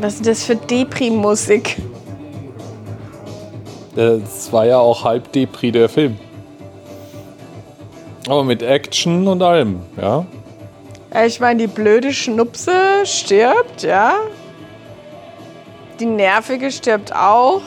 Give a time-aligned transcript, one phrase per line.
[0.00, 1.76] Was ist das für Depri-Musik?
[3.94, 6.18] Das war ja auch halb Depri der Film.
[8.26, 10.26] Aber mit Action und allem, ja.
[11.12, 12.72] Ja, Ich meine, die blöde Schnupse
[13.04, 14.14] stirbt, ja.
[16.00, 17.62] Die nervige stirbt auch.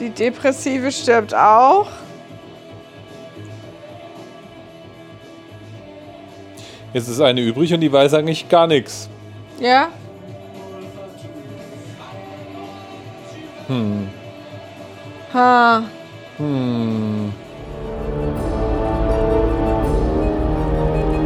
[0.00, 1.86] Die depressive stirbt auch.
[6.92, 9.08] Jetzt ist eine übrig und die weiß eigentlich gar nichts.
[9.60, 9.88] Ja.
[13.68, 14.08] Hm.
[15.34, 15.82] Ha.
[16.38, 17.32] Hm.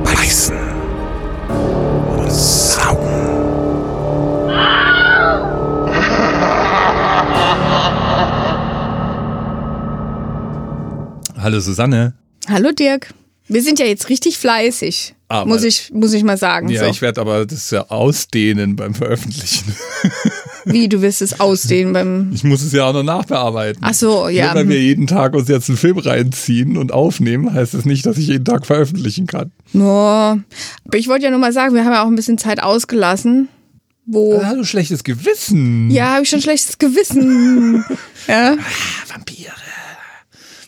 [0.04, 0.56] Beißen
[2.18, 3.22] und saugen.
[11.38, 12.14] Hallo Susanne.
[12.48, 13.14] Hallo Dirk.
[13.48, 15.14] Wir sind ja jetzt richtig fleißig.
[15.28, 16.68] Aber- muss, ich, muss ich mal sagen.
[16.68, 16.86] Ja, so.
[16.90, 19.74] ich werde aber das ja ausdehnen beim Veröffentlichen.
[20.64, 22.30] Wie, du willst es ausdehnen beim.
[22.32, 23.82] Ich muss es ja auch noch nachbearbeiten.
[23.84, 24.46] Ach so, ja.
[24.46, 28.06] Nur weil wir jeden Tag uns jetzt einen Film reinziehen und aufnehmen, heißt das nicht,
[28.06, 29.52] dass ich jeden Tag veröffentlichen kann.
[29.72, 30.38] Ja.
[30.84, 33.48] Aber ich wollte ja nur mal sagen, wir haben ja auch ein bisschen Zeit ausgelassen.
[34.04, 34.40] Wo.
[34.40, 35.90] Ah, du schlechtes Gewissen.
[35.90, 37.84] Ja, habe ich schon schlechtes Gewissen.
[38.28, 38.56] ja.
[39.08, 39.52] Vampire.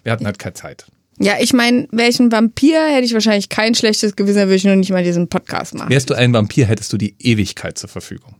[0.03, 0.86] Wir hatten halt keine Zeit.
[1.19, 4.77] Ja, ich meine, welchen Vampir hätte ich wahrscheinlich kein schlechtes Gewissen, dann würde ich nur
[4.77, 5.91] nicht mal diesen Podcast machen.
[5.91, 8.34] Wärst du ein Vampir, hättest du die Ewigkeit zur Verfügung.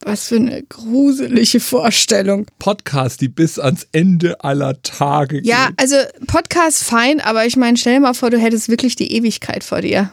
[0.00, 2.46] Was für eine gruselige Vorstellung.
[2.58, 5.46] Podcast, die bis ans Ende aller Tage geht.
[5.46, 9.12] Ja, also Podcast fein, aber ich meine, stell dir mal vor, du hättest wirklich die
[9.12, 10.10] Ewigkeit vor dir.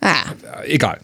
[0.00, 0.32] Ah,
[0.64, 1.00] Egal.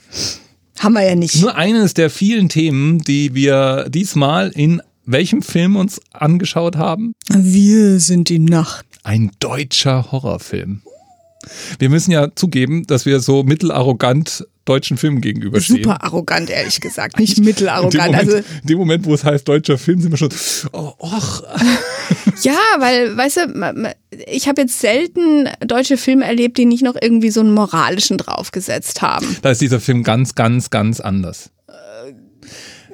[0.78, 1.40] haben wir ja nicht.
[1.40, 7.12] Nur eines der vielen Themen, die wir diesmal in welchem Film uns angeschaut haben?
[7.28, 8.86] Wir sind die Nacht.
[9.02, 10.82] Ein deutscher Horrorfilm.
[11.78, 15.82] Wir müssen ja zugeben, dass wir so mittelarrogant deutschen Filmen gegenüberstehen.
[15.82, 17.18] Super arrogant, ehrlich gesagt.
[17.18, 18.12] Nicht In dem, mittelarrogant.
[18.12, 20.30] Moment, Also, in dem Moment, wo es heißt deutscher Film, sind wir schon,
[20.72, 21.42] oh, och,
[22.42, 23.94] ja, weil, weißt du,
[24.26, 29.02] ich habe jetzt selten deutsche Filme erlebt, die nicht noch irgendwie so einen moralischen draufgesetzt
[29.02, 29.36] haben.
[29.42, 31.50] da ist dieser Film ganz, ganz, ganz anders.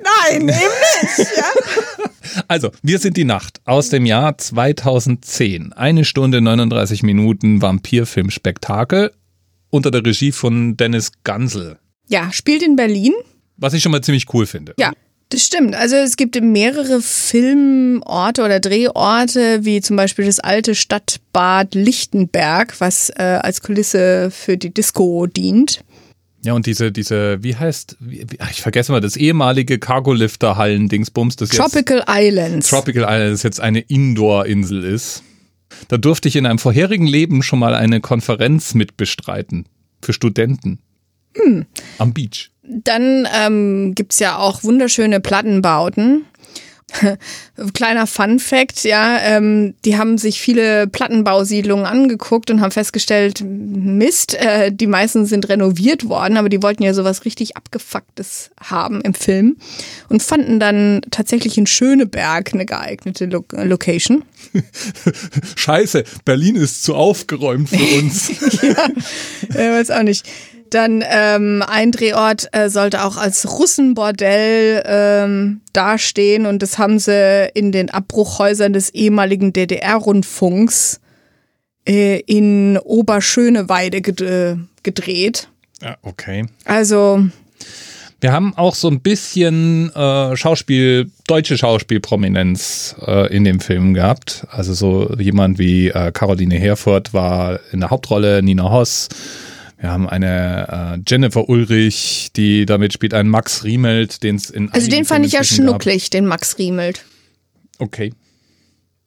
[0.03, 1.37] Nein, eben nicht.
[1.37, 1.45] Ja?
[2.47, 5.73] Also, wir sind die Nacht aus dem Jahr 2010.
[5.73, 9.13] Eine Stunde 39 Minuten Vampirfilm-Spektakel
[9.71, 11.79] unter der Regie von Dennis Gansel.
[12.09, 13.13] ja, spielt in Berlin.
[13.57, 14.75] Was ich schon mal ziemlich cool finde.
[14.79, 14.93] Ja,
[15.31, 15.75] das stimmt.
[15.75, 23.11] Also es gibt mehrere Filmorte oder Drehorte, wie zum Beispiel das alte Stadtbad Lichtenberg, was
[23.11, 25.83] äh, als Kulisse für die Disco dient.
[26.43, 31.53] Ja, und diese, diese, wie heißt, wie, ach, ich vergesse mal, das ehemalige Cargolifter-Hallen-Dingsbums, das
[31.53, 32.69] jetzt Tropical Islands.
[32.69, 35.23] Tropical Island, das jetzt eine Indoor-Insel ist.
[35.89, 39.67] Da durfte ich in einem vorherigen Leben schon mal eine Konferenz mit bestreiten.
[40.03, 40.79] Für Studenten.
[41.37, 41.67] Hm.
[41.99, 42.51] Am Beach.
[42.63, 46.25] Dann ähm, gibt's ja auch wunderschöne Plattenbauten.
[47.75, 54.35] Kleiner Fun Fact, ja, ähm, die haben sich viele Plattenbausiedlungen angeguckt und haben festgestellt, Mist,
[54.35, 59.15] äh, die meisten sind renoviert worden, aber die wollten ja sowas richtig abgefucktes haben im
[59.15, 59.57] Film
[60.09, 64.25] und fanden dann tatsächlich in Schöneberg eine geeignete Lo Location.
[65.57, 68.31] Scheiße, Berlin ist zu aufgeräumt für uns.
[69.55, 70.27] äh, weiß auch nicht.
[70.71, 77.51] Dann ähm, ein Drehort äh, sollte auch als Russenbordell ähm, dastehen und das haben sie
[77.55, 81.01] in den Abbruchhäusern des ehemaligen DDR-Rundfunks
[81.87, 85.49] äh, in Oberschöneweide äh, gedreht.
[85.83, 86.47] ja, okay.
[86.65, 87.27] Also
[88.21, 94.47] Wir haben auch so ein bisschen äh, Schauspiel, deutsche Schauspielprominenz äh, in dem Film gehabt.
[94.51, 99.09] Also so jemand wie äh, Caroline Herfurth war in der Hauptrolle, Nina Hoss.
[99.81, 104.71] Wir haben eine äh, Jennifer Ulrich, die damit spielt, einen Max Riemelt, den es in
[104.73, 105.83] also den fand ich ja Filmen gab.
[105.83, 107.05] schnucklig, den Max Riemelt.
[107.79, 108.13] Okay.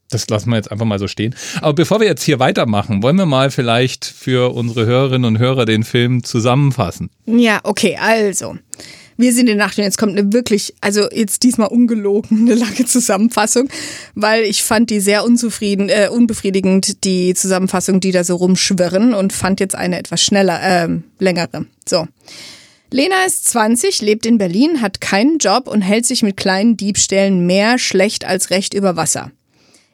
[0.09, 1.35] Das lassen wir jetzt einfach mal so stehen.
[1.61, 5.66] Aber bevor wir jetzt hier weitermachen, wollen wir mal vielleicht für unsere Hörerinnen und Hörer
[5.66, 7.11] den Film zusammenfassen.
[7.26, 8.58] Ja, okay, also.
[9.18, 12.56] Wir sind in der Nacht und jetzt kommt eine wirklich, also jetzt diesmal ungelogen, eine
[12.60, 13.70] lange Zusammenfassung,
[14.16, 19.34] weil ich fand die sehr unzufrieden, äh, unbefriedigend, die Zusammenfassung, die da so rumschwirren und
[19.34, 21.66] fand jetzt eine etwas schneller, ähm, längere.
[21.88, 22.08] So.
[22.90, 27.46] Lena ist 20, lebt in Berlin, hat keinen Job und hält sich mit kleinen Diebstählen
[27.46, 29.32] mehr schlecht als recht über Wasser.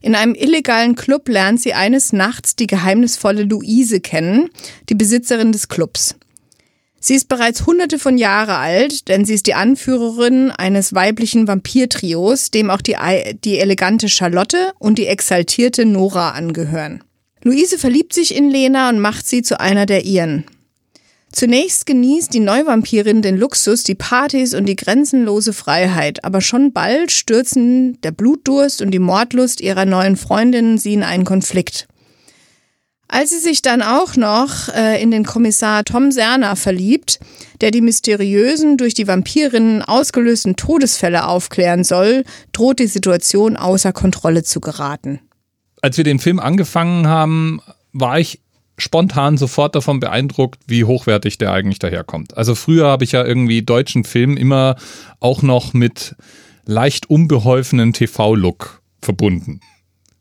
[0.02, 4.50] In einem illegalen Club lernt sie eines Nachts die geheimnisvolle Luise kennen,
[4.88, 6.16] die Besitzerin des Clubs.
[7.00, 12.52] Sie ist bereits hunderte von Jahre alt, denn sie ist die Anführerin eines weiblichen Vampirtrios,
[12.52, 12.98] dem auch die,
[13.44, 17.04] die elegante Charlotte und die exaltierte Nora angehören.
[17.44, 20.44] Luise verliebt sich in Lena und macht sie zu einer der ihren.
[21.32, 27.12] Zunächst genießt die Neuvampirin den Luxus, die Partys und die grenzenlose Freiheit, aber schon bald
[27.12, 31.88] stürzen der Blutdurst und die Mordlust ihrer neuen Freundinnen sie in einen Konflikt.
[33.12, 37.20] Als sie sich dann auch noch äh, in den Kommissar Tom Serner verliebt,
[37.60, 44.44] der die mysteriösen, durch die Vampirinnen ausgelösten Todesfälle aufklären soll, droht die Situation außer Kontrolle
[44.44, 45.20] zu geraten.
[45.82, 47.62] Als wir den Film angefangen haben,
[47.94, 48.42] war ich
[48.78, 52.38] spontan sofort davon beeindruckt, wie hochwertig der eigentlich daherkommt.
[52.38, 54.76] Also früher habe ich ja irgendwie deutschen Film immer
[55.20, 56.16] auch noch mit
[56.66, 59.62] leicht unbeholfenem TV-Look verbunden.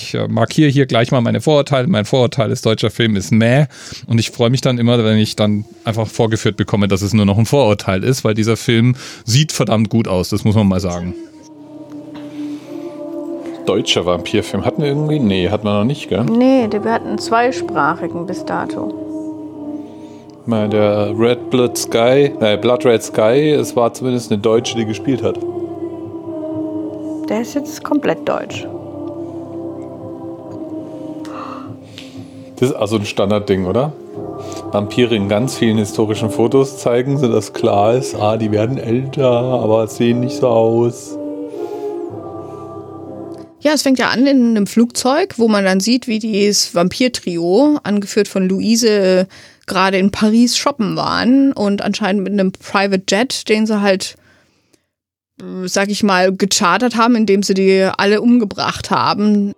[0.01, 1.89] Ich äh, markiere hier gleich mal meine Vorurteile.
[1.89, 3.67] Mein Vorurteil ist, deutscher Film ist mäh.
[4.07, 7.27] Und ich freue mich dann immer, wenn ich dann einfach vorgeführt bekomme, dass es nur
[7.27, 10.81] noch ein Vorurteil ist, weil dieser Film sieht verdammt gut aus, das muss man mal
[10.81, 11.15] sagen.
[13.67, 14.65] Deutscher Vampirfilm.
[14.65, 15.19] Hatten wir irgendwie?
[15.19, 16.25] Nee, hatten wir noch nicht, gell?
[16.25, 18.95] Nee, wir hatten einen zweisprachigen bis dato.
[20.47, 24.87] Mal der Red Blood Sky, äh, Blood Red Sky, es war zumindest eine Deutsche, die
[24.87, 25.39] gespielt hat.
[27.29, 28.67] Der ist jetzt komplett deutsch.
[32.61, 33.93] Das ist also ein Standardding, oder?
[34.73, 39.87] Vampire in ganz vielen historischen Fotos zeigen, sodass klar ist, ah, die werden älter, aber
[39.87, 41.17] sehen nicht so aus.
[43.61, 47.79] Ja, es fängt ja an in einem Flugzeug, wo man dann sieht, wie dieses Vampir-Trio,
[47.83, 49.27] angeführt von Luise,
[49.67, 54.17] gerade in Paris shoppen waren und anscheinend mit einem Private Jet, den sie halt,
[55.41, 59.53] äh, sag ich mal, gechartert haben, indem sie die alle umgebracht haben.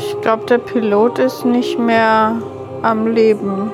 [0.00, 2.40] Ich glaube, der Pilot ist nicht mehr
[2.82, 3.70] am Leben.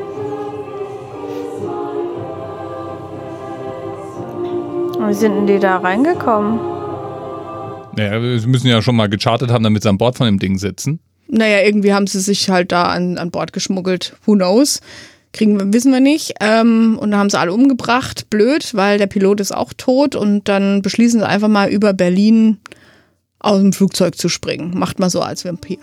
[5.06, 6.58] Wie sind denn die da reingekommen?
[7.96, 10.58] Naja, wir müssen ja schon mal gechartet haben, damit sie an Bord von dem Ding
[10.58, 10.99] sitzen.
[11.28, 14.17] Naja, irgendwie haben sie sich halt da an, an Bord geschmuggelt.
[14.25, 14.81] Who knows?
[15.32, 16.34] Kriegen wir, wissen wir nicht.
[16.40, 18.28] Ähm, und da haben sie alle umgebracht.
[18.31, 20.17] Blöd, weil der Pilot ist auch tot.
[20.17, 22.58] Und dann beschließen sie einfach mal über Berlin
[23.38, 24.73] aus dem Flugzeug zu springen.
[24.76, 25.78] Macht mal so als Vampir.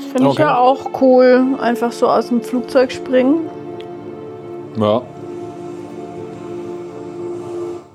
[0.00, 0.42] Finde ich Okay.
[0.42, 1.56] ja auch cool.
[1.60, 3.40] Einfach so aus dem Flugzeug springen.
[4.78, 5.02] Ja.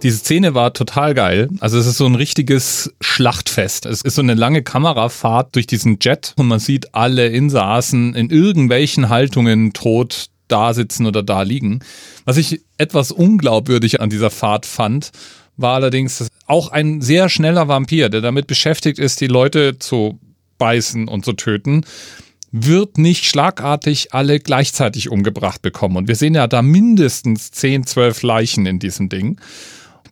[0.02, 1.48] Diese Szene war total geil.
[1.62, 3.86] Also es ist so ein richtiges Schlachtfest.
[3.86, 8.30] Es ist so eine lange Kamerafahrt durch diesen Jet und man sieht alle Insassen in
[8.30, 11.80] irgendwelchen Haltungen tot da sitzen oder da liegen.
[12.26, 15.12] Was ich etwas unglaubwürdig an dieser Fahrt fand,
[15.56, 20.20] war allerdings auch ein sehr schneller Vampir, der damit beschäftigt ist, die Leute zu
[20.64, 21.82] beißen und zu töten,
[22.54, 25.98] wird nicht schlagartig alle gleichzeitig umgebracht bekommen.
[25.98, 29.42] Und wir sehen ja da mindestens 10, 12 Leichen in diesem Ding.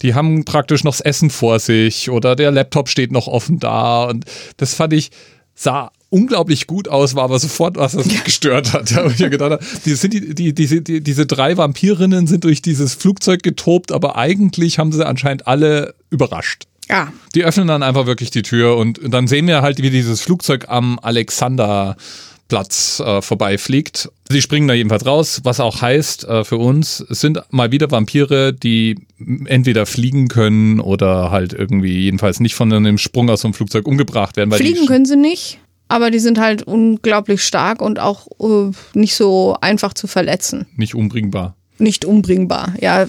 [0.01, 4.03] Die haben praktisch noch das Essen vor sich oder der Laptop steht noch offen da.
[4.03, 4.25] Und
[4.57, 5.11] das fand ich,
[5.55, 8.93] sah unglaublich gut aus, war aber sofort was, das mich gestört hat.
[9.05, 12.43] Wo ich ja gedacht habe, die sind die, die, diese, die, diese drei Vampirinnen sind
[12.43, 16.65] durch dieses Flugzeug getobt, aber eigentlich haben sie anscheinend alle überrascht.
[16.91, 20.19] Ja, Die öffnen dann einfach wirklich die Tür und dann sehen wir halt, wie dieses
[20.21, 24.09] Flugzeug am Alexanderplatz äh, vorbeifliegt.
[24.29, 27.89] Sie springen da jedenfalls raus, was auch heißt äh, für uns, es sind mal wieder
[27.89, 28.99] Vampire, die
[29.45, 33.87] entweder fliegen können oder halt irgendwie jedenfalls nicht von einem Sprung aus so einem Flugzeug
[33.87, 34.51] umgebracht werden.
[34.51, 35.59] Fliegen können sie nicht.
[35.87, 40.65] Aber die sind halt unglaublich stark und auch äh, nicht so einfach zu verletzen.
[40.75, 41.55] Nicht umbringbar.
[41.79, 42.73] Nicht umbringbar.
[42.79, 43.07] Ja,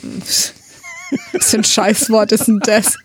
[1.32, 2.96] was für ein Scheißwort ist denn das?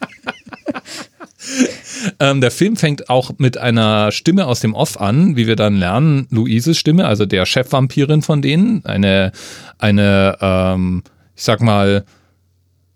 [2.19, 5.75] Ähm, der Film fängt auch mit einer Stimme aus dem Off an, wie wir dann
[5.75, 9.31] lernen, Luises Stimme, also der Chefvampirin von denen, eine,
[9.77, 11.03] eine, ähm,
[11.35, 12.05] ich sag mal,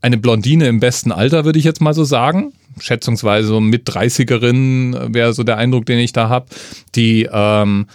[0.02, 2.54] eine Blondine im besten Alter, würde ich jetzt mal so sagen.
[2.80, 6.48] Schätzungsweise so mit 30erin wäre so der Eindruck, den ich da habe,
[6.96, 7.88] die ähm,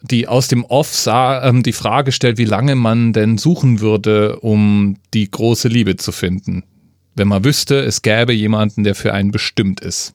[0.00, 4.38] die aus dem Off sah, ähm, die Frage stellt, wie lange man denn suchen würde,
[4.40, 6.62] um die große Liebe zu finden.
[7.18, 10.14] Wenn man wüsste, es gäbe jemanden, der für einen bestimmt ist.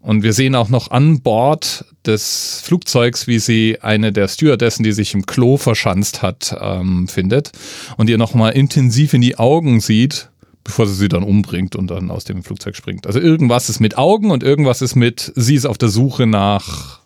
[0.00, 4.92] Und wir sehen auch noch an Bord des Flugzeugs, wie sie eine der Stewardessen, die
[4.92, 7.50] sich im Klo verschanzt hat, ähm, findet
[7.96, 10.30] und ihr nochmal intensiv in die Augen sieht,
[10.62, 13.08] bevor sie sie dann umbringt und dann aus dem Flugzeug springt.
[13.08, 17.00] Also irgendwas ist mit Augen und irgendwas ist mit, sie ist auf der Suche nach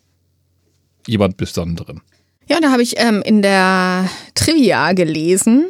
[1.06, 2.02] jemand Besonderem.
[2.50, 5.68] Ja, da habe ich ähm, in der Trivia gelesen,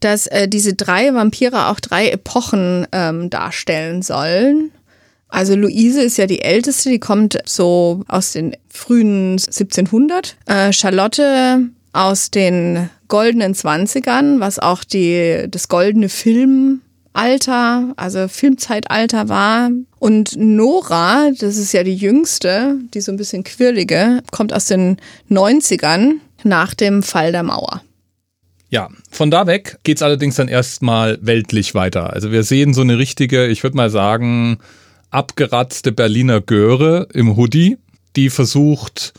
[0.00, 4.72] dass äh, diese drei Vampire auch drei Epochen ähm, darstellen sollen.
[5.28, 10.36] Also Luise ist ja die älteste, die kommt so aus den frühen 1700.
[10.46, 19.70] Äh, Charlotte aus den goldenen Zwanzigern, was auch die, das goldene Filmalter, also Filmzeitalter war.
[19.98, 24.96] Und Nora, das ist ja die jüngste, die so ein bisschen quirlige, kommt aus den
[25.30, 26.14] 90ern.
[26.42, 27.82] nach dem Fall der Mauer.
[28.70, 32.12] Ja, von da weg geht's allerdings dann erstmal weltlich weiter.
[32.12, 34.58] Also wir sehen so eine richtige, ich würde mal sagen,
[35.10, 37.78] abgeratzte Berliner Göre im Hoodie,
[38.14, 39.12] die versucht,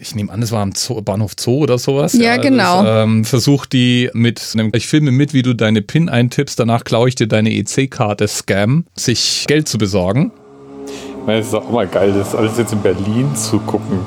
[0.00, 2.14] ich nehme an, es war am Zoo, Bahnhof Zoo oder sowas.
[2.14, 2.82] Ja, genau.
[2.82, 6.84] Das, ähm, versucht die mit einem, ich filme mit, wie du deine PIN eintippst, danach
[6.84, 10.32] klaue ich dir deine EC-Karte Scam, sich Geld zu besorgen.
[10.86, 14.00] Ich meine, es ist auch mal geil, das alles jetzt in Berlin zu gucken.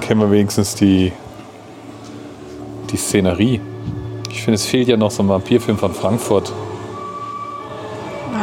[0.00, 1.12] Kennen wir wenigstens die,
[2.90, 3.60] die Szenerie.
[4.30, 6.52] Ich finde, es fehlt ja noch so ein Vampirfilm von Frankfurt.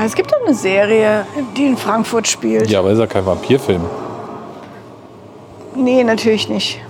[0.06, 1.25] Es gibt doch eine Serie,
[1.56, 2.70] die in Frankfurt spielt.
[2.70, 3.82] Ja, aber ist ja kein Vampirfilm.
[5.75, 6.82] Nee, natürlich nicht.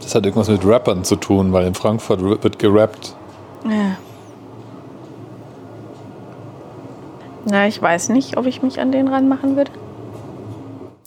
[0.00, 3.16] Das hat irgendwas mit Rappern zu tun, weil in Frankfurt wird gerappt.
[3.64, 3.96] Ja.
[7.46, 9.70] Na, ich weiß nicht, ob ich mich an den ranmachen würde.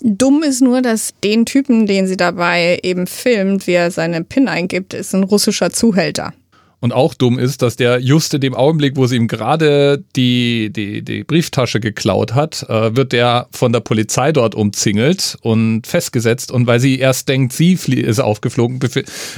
[0.01, 4.47] Dumm ist nur, dass den Typen, den sie dabei eben filmt, wie er seine PIN
[4.47, 6.33] eingibt, ist ein russischer Zuhälter.
[6.79, 10.69] Und auch dumm ist, dass der just in dem Augenblick, wo sie ihm gerade die,
[10.71, 16.51] die, die Brieftasche geklaut hat, äh, wird der von der Polizei dort umzingelt und festgesetzt.
[16.51, 18.79] Und weil sie erst denkt, sie ist aufgeflogen,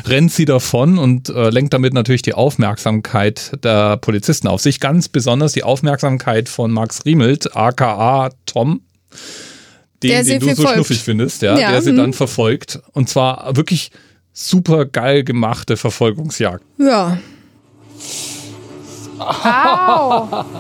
[0.06, 4.82] rennt sie davon und äh, lenkt damit natürlich die Aufmerksamkeit der Polizisten auf sich.
[4.82, 8.82] Ganz besonders die Aufmerksamkeit von Max Riemelt, aka Tom.
[10.02, 11.98] Den, Der sie den du so schnuffig findest, ja, Ja, der sie mhm.
[11.98, 12.80] dann verfolgt.
[12.94, 13.92] Und zwar wirklich
[14.32, 16.64] super geil gemachte Verfolgungsjagd.
[16.78, 17.18] Ja,
[19.20, 20.46] Au!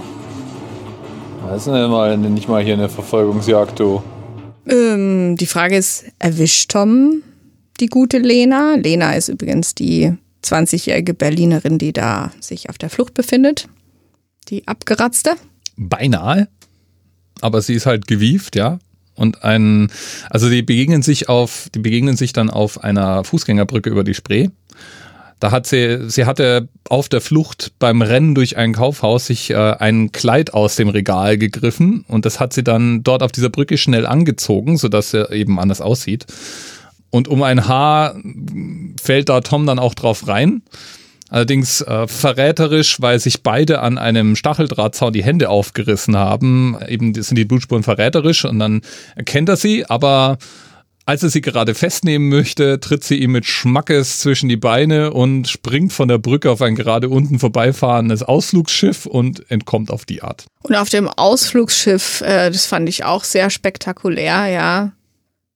[1.47, 4.03] Das ist nicht mal, nicht mal hier eine Verfolgungsjagd, du.
[4.67, 7.23] ähm, die Frage ist, erwischt Tom
[7.79, 8.75] die gute Lena?
[8.75, 13.67] Lena ist übrigens die 20-jährige Berlinerin, die da sich auf der Flucht befindet.
[14.49, 15.37] Die abgeratzte.
[15.75, 16.49] Beinahe.
[17.41, 18.77] Aber sie ist halt gewieft, ja.
[19.19, 19.91] Und ein,
[20.29, 24.47] also die begegnen sich auf, die begegnen sich dann auf einer Fußgängerbrücke über die Spree.
[25.41, 29.55] Da hat sie, sie hatte auf der Flucht beim Rennen durch ein Kaufhaus sich äh,
[29.55, 33.77] ein Kleid aus dem Regal gegriffen und das hat sie dann dort auf dieser Brücke
[33.77, 36.25] schnell angezogen, sodass er eben anders aussieht.
[37.09, 38.15] Und um ein Haar
[39.01, 40.61] fällt da Tom dann auch drauf rein.
[41.29, 46.77] Allerdings äh, verräterisch, weil sich beide an einem Stacheldrahtzaun die Hände aufgerissen haben.
[46.87, 48.81] Eben sind die Blutspuren verräterisch und dann
[49.15, 50.37] erkennt er sie, aber
[51.09, 55.47] als er sie gerade festnehmen möchte, tritt sie ihm mit Schmackes zwischen die Beine und
[55.47, 60.45] springt von der Brücke auf ein gerade unten vorbeifahrendes Ausflugsschiff und entkommt auf die Art.
[60.61, 64.91] Und auf dem Ausflugsschiff, äh, das fand ich auch sehr spektakulär, ja,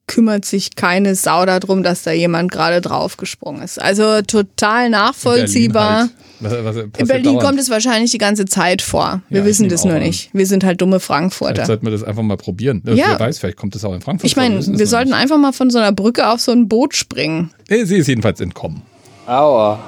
[0.08, 3.82] kümmert sich keine Sau darum, dass da jemand gerade draufgesprungen ist.
[3.82, 6.10] Also total nachvollziehbar.
[6.42, 6.66] In Berlin, halt.
[6.66, 9.22] was, was In Berlin kommt es wahrscheinlich die ganze Zeit vor.
[9.30, 10.02] Wir Ja, wissen das nur an.
[10.04, 10.30] nicht.
[10.34, 11.66] Wir sind halt dumme Vielleicht Frankfurter.
[11.66, 12.82] sollten wir das einfach mal probieren.
[12.86, 13.12] Ja.
[13.12, 14.28] Wer weiß, vielleicht kommt das auch in Frankfurt.
[14.28, 15.20] Ich vor, meine, es wir sollten nicht.
[15.20, 17.52] einfach mal von so einer Brücke auf so ein Boot springen.
[17.70, 18.82] Nee, Sie ist jedenfalls entkommen.
[19.26, 19.80] Aua.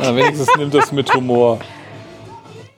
[0.00, 1.60] Na, wenigstens nimmt das mit Humor.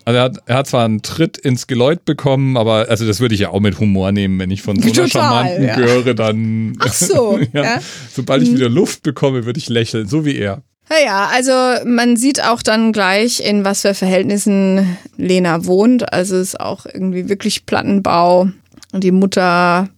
[0.07, 3.35] Also er hat, er hat zwar einen Tritt ins Geläut bekommen, aber also das würde
[3.35, 5.75] ich ja auch mit Humor nehmen, wenn ich von so einer Total, charmanten ja.
[5.75, 6.77] Göre dann.
[6.79, 7.65] Ach so, ja.
[7.65, 7.81] ja.
[8.13, 10.63] Sobald ich wieder Luft bekomme, würde ich lächeln, so wie er.
[10.89, 11.53] Naja, also
[11.85, 16.13] man sieht auch dann gleich, in was für Verhältnissen Lena wohnt.
[16.13, 18.49] Also es ist auch irgendwie wirklich Plattenbau.
[18.93, 19.89] Und die Mutter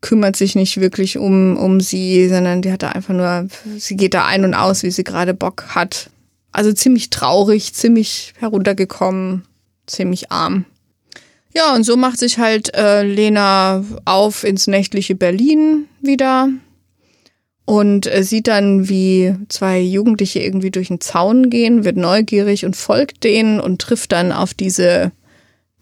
[0.00, 4.14] kümmert sich nicht wirklich um, um sie, sondern die hat da einfach nur, sie geht
[4.14, 6.08] da ein und aus, wie sie gerade Bock hat.
[6.52, 9.44] Also ziemlich traurig, ziemlich heruntergekommen,
[9.86, 10.66] ziemlich arm.
[11.54, 16.48] Ja, und so macht sich halt äh, Lena auf ins nächtliche Berlin wieder
[17.64, 22.76] und äh, sieht dann, wie zwei Jugendliche irgendwie durch den Zaun gehen, wird neugierig und
[22.76, 25.12] folgt denen und trifft dann auf diese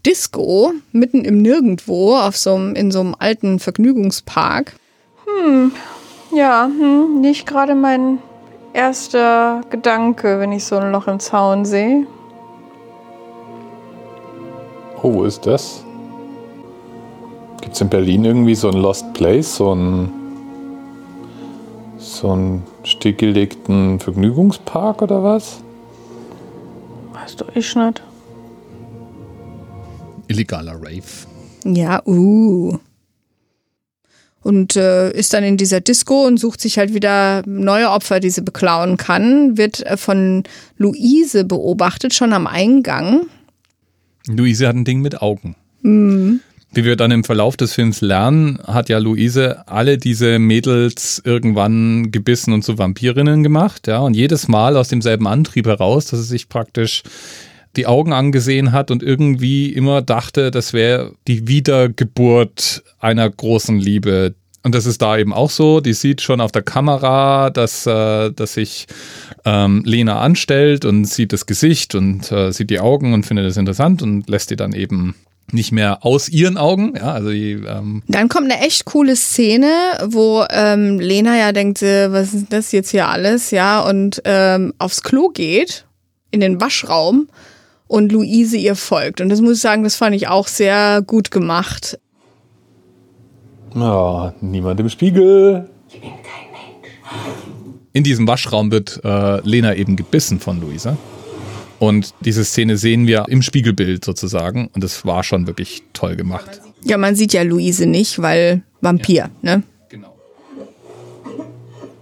[0.04, 4.74] Disco mitten im Nirgendwo auf so in so einem alten Vergnügungspark.
[6.34, 8.18] Ja, hm, nicht gerade mein
[8.72, 12.06] erster Gedanke, wenn ich so ein Loch im Zaun sehe.
[15.02, 15.84] Oh, wo ist das?
[17.60, 20.12] Gibt es in Berlin irgendwie so ein Lost Place, so ein
[21.98, 25.60] so einen stillgelegten Vergnügungspark oder was?
[27.12, 28.02] Weißt du, ich nicht.
[30.28, 31.26] Illegaler Rave.
[31.64, 32.78] Ja, uh.
[34.42, 38.30] Und äh, ist dann in dieser Disco und sucht sich halt wieder neue Opfer, die
[38.30, 39.58] sie beklauen kann.
[39.58, 40.44] Wird äh, von
[40.78, 43.26] Luise beobachtet, schon am Eingang.
[44.26, 45.56] Luise hat ein Ding mit Augen.
[46.72, 52.12] Wie wir dann im Verlauf des Films lernen, hat ja Luise alle diese Mädels irgendwann
[52.12, 56.26] gebissen und zu Vampirinnen gemacht, ja, und jedes Mal aus demselben Antrieb heraus, dass sie
[56.26, 57.02] sich praktisch
[57.76, 64.34] die Augen angesehen hat und irgendwie immer dachte, das wäre die Wiedergeburt einer großen Liebe.
[64.62, 65.80] Und das ist da eben auch so.
[65.80, 68.86] Die sieht schon auf der Kamera, dass, äh, dass sich
[69.44, 73.56] ähm, Lena anstellt und sieht das Gesicht und äh, sieht die Augen und findet es
[73.56, 75.14] interessant und lässt die dann eben
[75.52, 76.94] nicht mehr aus ihren Augen.
[76.96, 79.68] Ja, also die, ähm, Dann kommt eine echt coole Szene,
[80.06, 84.74] wo ähm, Lena ja denkt, äh, was ist das jetzt hier alles, ja, und ähm,
[84.78, 85.86] aufs Klo geht,
[86.30, 87.28] in den Waschraum
[87.90, 89.20] und Luise ihr folgt.
[89.20, 91.98] Und das muss ich sagen, das fand ich auch sehr gut gemacht.
[93.74, 95.68] Ja, niemand im Spiegel.
[97.92, 100.96] in diesem Waschraum wird äh, Lena eben gebissen von Luisa.
[101.80, 104.70] Und diese Szene sehen wir im Spiegelbild sozusagen.
[104.72, 106.60] Und das war schon wirklich toll gemacht.
[106.84, 109.64] Ja, man sieht ja Luise nicht, weil Vampir, ne?
[109.88, 110.14] Genau.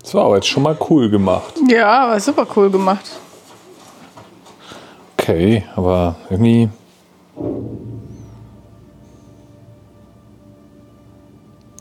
[0.03, 1.55] Das war aber jetzt schon mal cool gemacht.
[1.71, 3.07] Ja, war super cool gemacht.
[5.29, 6.71] Okay, aber irgendwie.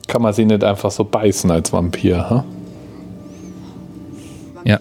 [0.06, 2.46] Kann man sie nicht einfach so beißen als Vampir, ha?
[4.66, 4.80] Ja,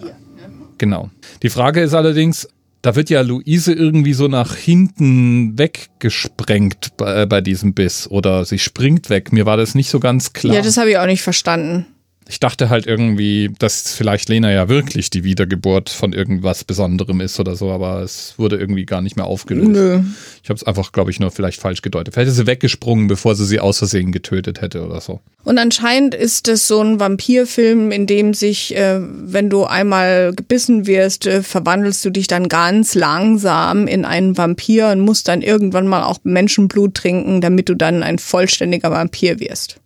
[0.77, 1.09] genau.
[1.43, 2.49] Die Frage ist allerdings,
[2.81, 8.43] da wird ja Luise irgendwie so nach hinten weggesprengt bei, äh, bei diesem Biss oder
[8.43, 9.31] sie springt weg.
[9.31, 10.55] Mir war das nicht so ganz klar.
[10.55, 11.85] Ja, das habe ich auch nicht verstanden.
[12.29, 17.39] Ich dachte halt irgendwie, dass vielleicht Lena ja wirklich die Wiedergeburt von irgendwas Besonderem ist
[17.39, 19.69] oder so, aber es wurde irgendwie gar nicht mehr aufgelöst.
[19.69, 20.01] Nö.
[20.43, 22.13] Ich habe es einfach, glaube ich, nur vielleicht falsch gedeutet.
[22.13, 25.21] Vielleicht ist sie weggesprungen, bevor sie sie aus Versehen getötet hätte oder so.
[25.43, 30.85] Und anscheinend ist es so ein Vampirfilm, in dem sich, äh, wenn du einmal gebissen
[30.85, 35.87] wirst, äh, verwandelst du dich dann ganz langsam in einen Vampir und musst dann irgendwann
[35.87, 39.79] mal auch Menschenblut trinken, damit du dann ein vollständiger Vampir wirst.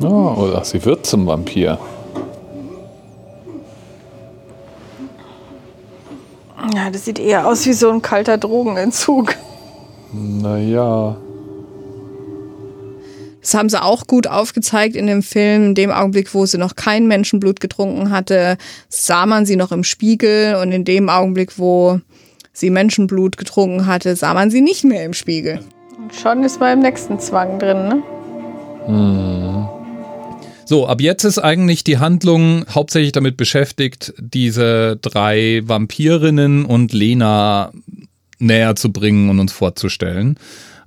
[0.00, 1.78] Ja, oder sie wird zum Vampir.
[6.74, 9.34] Ja, das sieht eher aus wie so ein kalter Drogenentzug.
[10.12, 11.16] Naja.
[13.40, 15.66] Das haben sie auch gut aufgezeigt in dem Film.
[15.66, 18.56] In dem Augenblick, wo sie noch kein Menschenblut getrunken hatte,
[18.88, 20.56] sah man sie noch im Spiegel.
[20.56, 22.00] Und in dem Augenblick, wo
[22.52, 25.60] sie Menschenblut getrunken hatte, sah man sie nicht mehr im Spiegel.
[25.98, 28.02] Und schon ist man im nächsten Zwang drin, ne?
[30.66, 37.70] So, ab jetzt ist eigentlich die Handlung hauptsächlich damit beschäftigt, diese drei Vampirinnen und Lena
[38.38, 40.38] näher zu bringen und uns vorzustellen.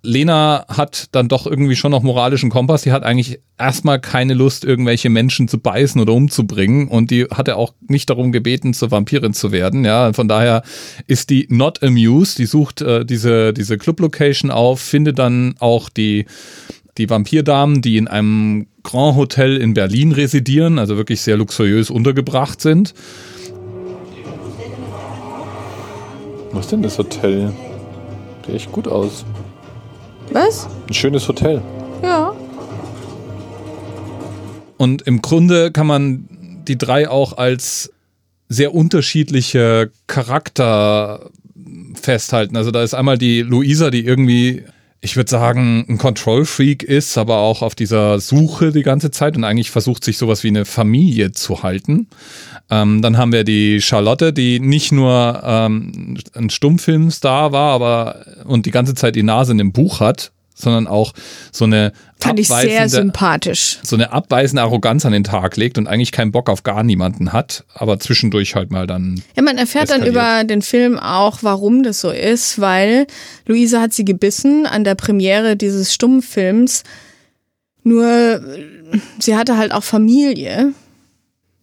[0.01, 2.83] Lena hat dann doch irgendwie schon noch moralischen Kompass.
[2.83, 6.87] Die hat eigentlich erstmal keine Lust, irgendwelche Menschen zu beißen oder umzubringen.
[6.87, 9.85] Und die hatte auch nicht darum gebeten, zur Vampirin zu werden.
[9.85, 10.63] Ja, von daher
[11.07, 12.37] ist die not amused.
[12.37, 16.25] Die sucht äh, diese, diese Club-Location auf, findet dann auch die,
[16.97, 22.62] die Vampirdamen, die in einem Grand Hotel in Berlin residieren, also wirklich sehr luxuriös untergebracht
[22.62, 22.93] sind.
[26.51, 27.51] Was ist denn das Hotel?
[28.45, 29.25] Sieht echt gut aus.
[30.31, 30.67] Was?
[30.88, 31.62] Ein schönes Hotel.
[32.01, 32.33] Ja.
[34.77, 36.27] Und im Grunde kann man
[36.67, 37.91] die drei auch als
[38.49, 41.29] sehr unterschiedliche Charakter
[41.95, 42.55] festhalten.
[42.55, 44.63] Also da ist einmal die Luisa, die irgendwie,
[45.08, 49.46] ich würde sagen, ein Control-Freak ist, aber auch auf dieser Suche die ganze Zeit und
[49.46, 52.08] eigentlich versucht, sich sowas wie eine Familie zu halten.
[52.70, 58.65] Ähm, dann haben wir die Charlotte, die nicht nur ähm, ein Stummfilmstar war, aber und
[58.65, 61.13] die ganze Zeit die Nase in dem Buch hat, sondern auch
[61.52, 63.78] so eine Fand ich sehr sympathisch.
[63.84, 67.32] so eine abweisende Arroganz an den Tag legt und eigentlich keinen Bock auf gar niemanden
[67.32, 69.22] hat, aber zwischendurch halt mal dann.
[69.36, 70.15] Ja, man erfährt dann Eskaliert.
[70.15, 73.06] über den Film auch, warum das so ist, weil
[73.46, 76.84] Luise hat sie gebissen an der Premiere dieses Stummfilms.
[77.84, 78.41] Nur
[79.20, 80.74] sie hatte halt auch Familie,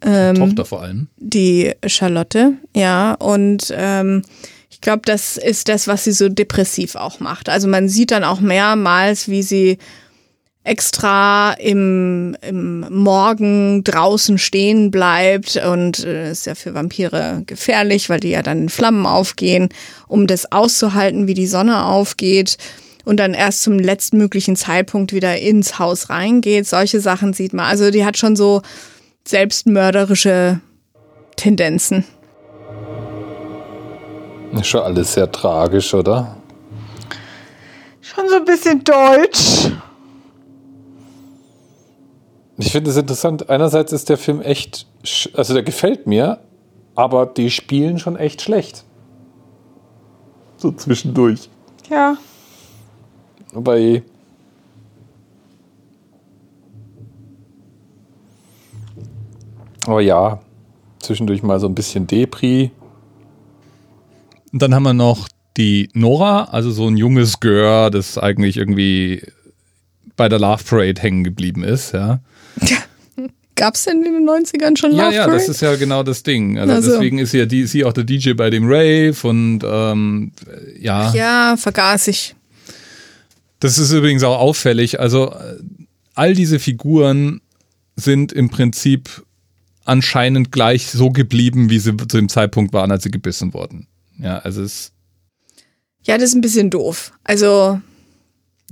[0.02, 0.36] Ähm.
[0.36, 1.08] Tochter vor allem.
[1.16, 4.22] die Charlotte, ja, und ähm,
[4.84, 7.48] glaube, das ist das, was sie so depressiv auch macht.
[7.48, 9.78] Also man sieht dann auch mehrmals, wie sie
[10.62, 18.20] extra im, im Morgen draußen stehen bleibt und äh, ist ja für Vampire gefährlich, weil
[18.20, 19.68] die ja dann in Flammen aufgehen,
[20.08, 22.56] um das auszuhalten, wie die Sonne aufgeht
[23.04, 26.66] und dann erst zum letztmöglichen Zeitpunkt wieder ins Haus reingeht.
[26.66, 27.66] Solche Sachen sieht man.
[27.66, 28.62] Also die hat schon so
[29.26, 30.60] selbstmörderische
[31.36, 32.04] Tendenzen.
[34.60, 36.36] Ist schon alles sehr tragisch, oder?
[38.00, 39.70] Schon so ein bisschen deutsch.
[42.56, 43.50] Ich finde es interessant.
[43.50, 44.86] Einerseits ist der Film echt,
[45.34, 46.38] also der gefällt mir,
[46.94, 48.84] aber die spielen schon echt schlecht.
[50.56, 51.48] So zwischendurch.
[51.90, 52.16] Ja.
[53.52, 54.02] Wobei.
[59.86, 60.38] Aber ja,
[61.00, 62.70] zwischendurch mal so ein bisschen Depri.
[64.54, 69.20] Und dann haben wir noch die Nora, also so ein junges Girl, das eigentlich irgendwie
[70.14, 72.20] bei der Love Parade hängen geblieben ist, ja.
[73.56, 75.38] Gab es denn in den 90ern schon Ja, Love ja, Parade?
[75.40, 76.56] das ist ja genau das Ding.
[76.56, 76.90] Also, Also.
[76.92, 80.30] deswegen ist ja die, sie auch der DJ bei dem Rave und ähm,
[80.78, 81.12] ja.
[81.12, 82.36] ja, vergaß ich.
[83.58, 85.00] Das ist übrigens auch auffällig.
[85.00, 85.56] Also äh,
[86.14, 87.40] all diese Figuren
[87.96, 89.24] sind im Prinzip
[89.84, 93.88] anscheinend gleich so geblieben, wie sie zu dem Zeitpunkt waren, als sie gebissen wurden.
[94.18, 94.92] Ja, also es
[96.02, 97.12] Ja, das ist ein bisschen doof.
[97.24, 97.80] Also,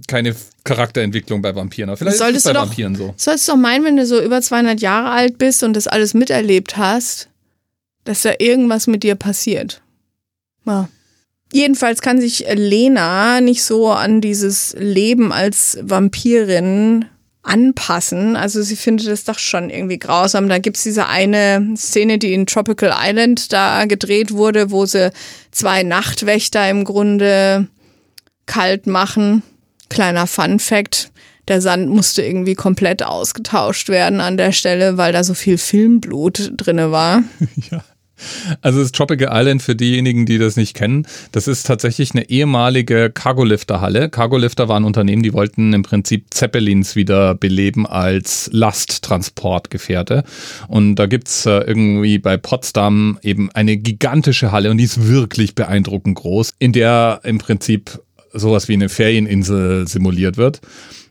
[0.07, 1.90] keine Charakterentwicklung bei Vampiren.
[1.90, 3.14] Aber vielleicht Solltest ist es bei du doch- Vampiren so.
[3.16, 6.14] sollst du doch meinen, wenn du so über 200 Jahre alt bist und das alles
[6.14, 7.28] miterlebt hast,
[8.05, 9.83] dass da irgendwas mit dir passiert.
[10.64, 10.88] Ja.
[11.52, 17.05] Jedenfalls kann sich Lena nicht so an dieses Leben als Vampirin
[17.42, 18.37] anpassen.
[18.37, 20.48] Also sie findet es doch schon irgendwie grausam.
[20.48, 25.11] Da gibt's diese eine Szene, die in Tropical Island da gedreht wurde, wo sie
[25.50, 27.66] zwei Nachtwächter im Grunde
[28.46, 29.42] kalt machen.
[29.88, 31.11] Kleiner Fun Fact.
[31.48, 36.52] Der Sand musste irgendwie komplett ausgetauscht werden an der Stelle, weil da so viel Filmblut
[36.57, 37.24] drinne war.
[38.61, 43.11] Also das Tropical Island für diejenigen, die das nicht kennen, das ist tatsächlich eine ehemalige
[43.11, 44.09] Cargolifter-Halle.
[44.09, 50.25] Cargolifter waren Unternehmen, die wollten im Prinzip Zeppelins wieder beleben als Lasttransportgefährte.
[50.69, 55.55] Und da gibt's äh, irgendwie bei Potsdam eben eine gigantische Halle und die ist wirklich
[55.55, 58.01] beeindruckend groß, in der im Prinzip
[58.33, 60.61] sowas wie eine Ferieninsel simuliert wird.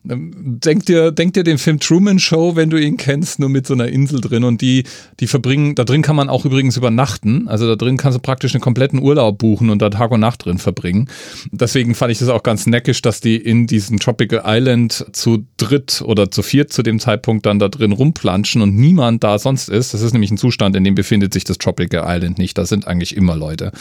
[0.10, 0.31] Ähm,
[0.63, 3.73] Denk dir, denk dir den Film Truman Show, wenn du ihn kennst, nur mit so
[3.73, 4.84] einer Insel drin und die,
[5.19, 7.47] die verbringen, da drin kann man auch übrigens übernachten.
[7.47, 10.45] Also da drin kannst du praktisch einen kompletten Urlaub buchen und da Tag und Nacht
[10.45, 11.10] drin verbringen.
[11.51, 16.01] Deswegen fand ich das auch ganz neckisch, dass die in diesem Tropical Island zu dritt
[16.05, 19.93] oder zu viert zu dem Zeitpunkt dann da drin rumplanschen und niemand da sonst ist.
[19.93, 22.57] Das ist nämlich ein Zustand, in dem befindet sich das Tropical Island nicht.
[22.57, 23.71] Da sind eigentlich immer Leute.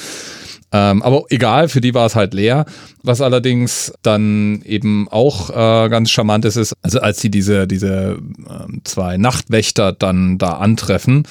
[0.72, 2.64] Ähm, aber egal, für die war es halt leer.
[3.02, 8.18] Was allerdings dann eben auch äh, ganz charmant ist, ist, also als sie diese, diese
[8.48, 11.26] ähm, zwei Nachtwächter dann da antreffen,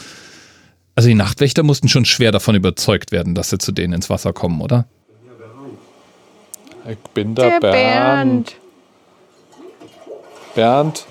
[0.96, 4.34] also die Nachtwächter mussten schon schwer davon überzeugt werden, dass sie zu denen ins Wasser
[4.34, 4.86] kommen, oder?
[6.90, 8.56] Ich bin der, Bernd.
[10.56, 11.06] Bernd,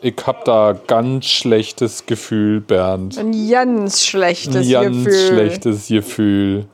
[0.00, 3.18] ich hab da ganz schlechtes Gefühl, Bernd.
[3.18, 5.28] Ein ganz schlechtes Ganz Gefühl.
[5.28, 6.66] schlechtes Gefühl.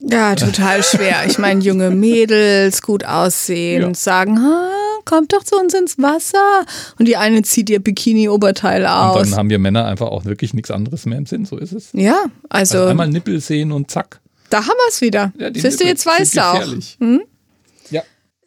[0.00, 1.24] Ja, total schwer.
[1.26, 3.94] Ich meine, junge Mädels, gut aussehen, Ja.
[3.94, 4.68] sagen, ha,
[5.04, 6.64] kommt doch zu uns ins Wasser.
[6.98, 9.28] Und die eine zieht ihr Bikini-Oberteil Und aus.
[9.30, 11.88] dann haben wir Männer einfach auch wirklich nichts anderes mehr im Sinn, so ist es.
[11.94, 14.20] ja, also, Also einmal Nippel sehen und zack.
[14.50, 15.32] da haben wir es wieder.
[15.36, 16.52] Ja, Siehst du, jetzt weißt du auch.
[16.60, 16.96] gefährlich.
[17.90, 18.02] Ja.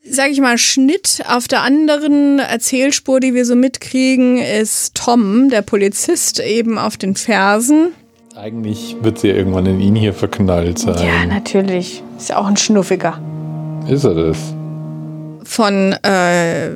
[0.10, 5.62] Sag ich mal, Schnitt auf der anderen Erzählspur, die wir so mitkriegen, ist Tom, der
[5.64, 7.90] Polizist, eben auf den Fersen.
[8.36, 11.30] Eigentlich wird sie ja irgendwann in ihn hier verknallt Ja, sein.
[11.30, 12.02] natürlich.
[12.18, 13.20] Ist ja auch ein Schnuffiger.
[13.88, 14.38] Ist er das?
[15.44, 16.70] von äh,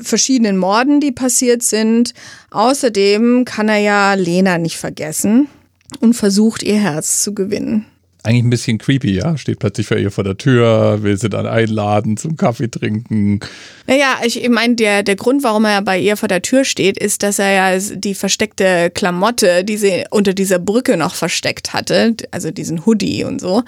[0.00, 2.12] verschiedenen Morden, die passiert sind.
[2.50, 5.46] Außerdem kann er ja Lena nicht vergessen
[6.00, 7.84] und versucht, ihr Herz zu gewinnen.
[8.26, 9.38] Eigentlich ein bisschen creepy, ja.
[9.38, 13.38] Steht plötzlich für ihr vor der Tür, will sie dann einladen zum Kaffee trinken.
[13.86, 16.98] Naja, ich, ich meine, der, der Grund, warum er bei ihr vor der Tür steht,
[16.98, 22.16] ist, dass er ja die versteckte Klamotte, die sie unter dieser Brücke noch versteckt hatte,
[22.32, 23.62] also diesen Hoodie und so,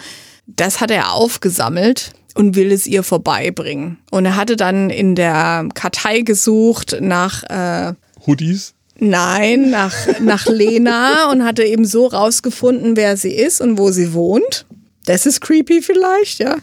[0.49, 3.99] das hat er aufgesammelt und will es ihr vorbeibringen.
[4.11, 7.95] Und er hatte dann in der Kartei gesucht nach äh,
[8.27, 8.75] Hoodies.
[9.01, 14.13] Nein, nach, nach Lena und hatte eben so rausgefunden, wer sie ist und wo sie
[14.13, 14.67] wohnt.
[15.07, 16.57] Das ist creepy vielleicht, ja.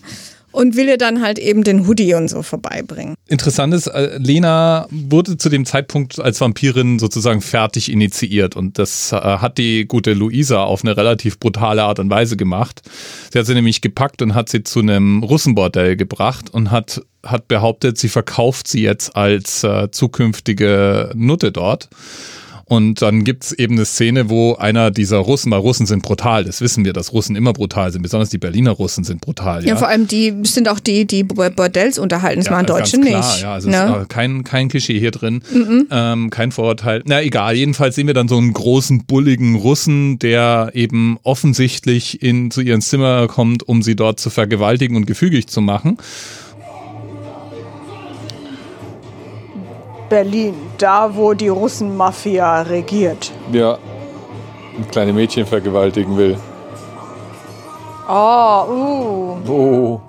[0.55, 3.15] Und will ihr dann halt eben den Hoodie und so vorbeibringen.
[3.27, 9.11] Interessant ist, äh, Lena wurde zu dem Zeitpunkt als Vampirin sozusagen fertig initiiert und das
[9.11, 12.81] äh, hat die gute Luisa auf eine relativ brutale Art und Weise gemacht.
[13.33, 17.49] Sie hat sie nämlich gepackt und hat sie zu einem Russenbordell gebracht und hat, hat
[17.49, 21.89] behauptet, sie verkauft sie jetzt als äh, zukünftige Nutte dort.
[22.67, 26.61] Und dann gibt's eben eine Szene, wo einer dieser Russen, weil Russen sind brutal, das
[26.61, 29.63] wissen wir, dass Russen immer brutal sind, besonders die Berliner Russen sind brutal.
[29.65, 32.39] Ja, vor allem die sind auch die, die Bo- Bordells unterhalten.
[32.41, 33.41] Das machen ganz Deutsche klar, nicht.
[33.41, 34.05] Ja, also ne?
[34.09, 35.41] kein, kein Klischee hier drin,
[35.91, 37.03] ähm, kein Vorurteil.
[37.05, 42.49] Na egal, jedenfalls sehen wir dann so einen großen, bulligen Russen, der eben offensichtlich in,
[42.49, 45.97] zu ihrem Zimmer kommt, um sie dort zu vergewaltigen und gefügig zu machen.
[50.09, 53.31] Berlin, da wo die Russenmafia regiert.
[53.51, 53.77] Ja.
[54.77, 56.37] Ein kleines Mädchen vergewaltigen will.
[58.07, 59.49] Oh, uh.
[59.49, 60.01] Oh.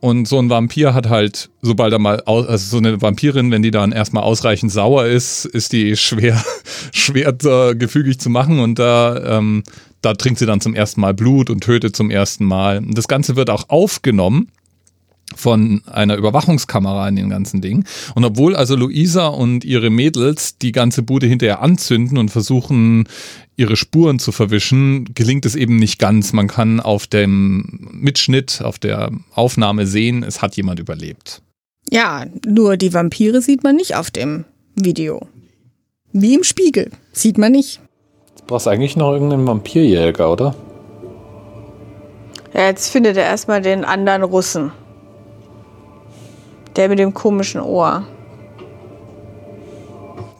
[0.00, 3.62] Und so ein Vampir hat halt, sobald er mal, aus, also so eine Vampirin, wenn
[3.62, 6.40] die dann erstmal ausreichend sauer ist, ist die schwer,
[6.92, 9.64] schwer äh, gefügig zu machen und da, ähm,
[10.00, 12.78] da trinkt sie dann zum ersten Mal Blut und tötet zum ersten Mal.
[12.78, 14.52] Und das Ganze wird auch aufgenommen
[15.36, 17.84] von einer Überwachungskamera in den ganzen Ding.
[18.14, 23.08] Und obwohl also Luisa und ihre Mädels die ganze Bude hinterher anzünden und versuchen,
[23.56, 26.32] ihre Spuren zu verwischen, gelingt es eben nicht ganz.
[26.32, 31.42] Man kann auf dem Mitschnitt, auf der Aufnahme sehen, es hat jemand überlebt.
[31.90, 35.26] Ja, nur die Vampire sieht man nicht auf dem Video.
[36.12, 36.90] Wie im Spiegel.
[37.12, 37.80] Sieht man nicht.
[38.38, 40.54] Du brauchst eigentlich noch irgendeinen Vampirjäger, oder?
[42.54, 44.72] Ja, jetzt findet er erstmal den anderen Russen.
[46.78, 48.06] Der mit dem komischen Ohr.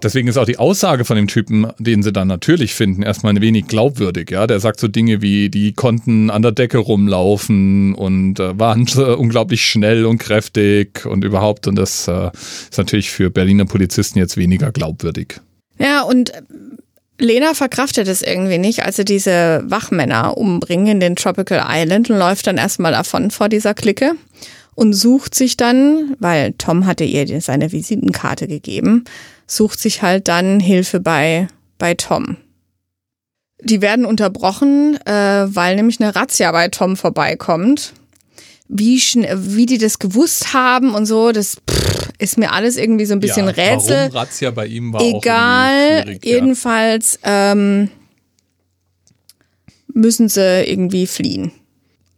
[0.03, 3.41] Deswegen ist auch die Aussage von dem Typen, den sie dann natürlich finden, erstmal ein
[3.41, 4.31] wenig glaubwürdig.
[4.31, 8.87] Ja, der sagt so Dinge wie, die konnten an der Decke rumlaufen und äh, waren
[8.97, 11.67] äh, unglaublich schnell und kräftig und überhaupt.
[11.67, 12.31] Und das äh,
[12.71, 15.41] ist natürlich für Berliner Polizisten jetzt weniger glaubwürdig.
[15.81, 16.33] Ja, und
[17.19, 22.19] Lena verkraftet es irgendwie nicht, als sie diese Wachmänner umbringen in den Tropical Island und
[22.19, 24.13] läuft dann erstmal davon vor dieser Clique
[24.79, 29.03] und sucht sich dann, weil Tom hatte ihr seine Visitenkarte gegeben,
[29.49, 32.37] sucht sich halt dann Hilfe bei, bei Tom.
[33.61, 37.93] Die werden unterbrochen, äh, weil nämlich eine Razzia bei Tom vorbeikommt.
[38.69, 43.15] Wie, wie die das gewusst haben und so, das pff, ist mir alles irgendwie so
[43.15, 43.97] ein bisschen ja, Rätsel.
[43.97, 47.91] Warum Razzia bei ihm war Egal, auch jedenfalls ähm,
[49.93, 51.47] müssen sie irgendwie fliehen.
[51.47, 51.51] Ja.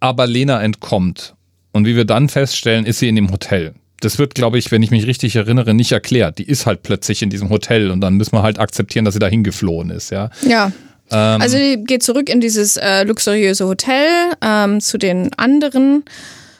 [0.00, 1.34] Aber Lena entkommt.
[1.72, 3.74] Und wie wir dann feststellen, ist sie in dem Hotel.
[4.00, 6.38] Das wird, glaube ich, wenn ich mich richtig erinnere, nicht erklärt.
[6.38, 9.20] Die ist halt plötzlich in diesem Hotel und dann müssen wir halt akzeptieren, dass sie
[9.20, 10.30] da hingeflohen ist, ja.
[10.46, 10.72] Ja.
[11.10, 14.08] Ähm, Also die geht zurück in dieses äh, luxuriöse Hotel
[14.42, 16.04] ähm, zu den anderen.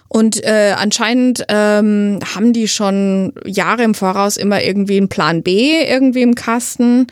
[0.09, 5.85] Und äh, anscheinend ähm, haben die schon Jahre im Voraus immer irgendwie einen Plan B
[5.89, 7.07] irgendwie im Kasten.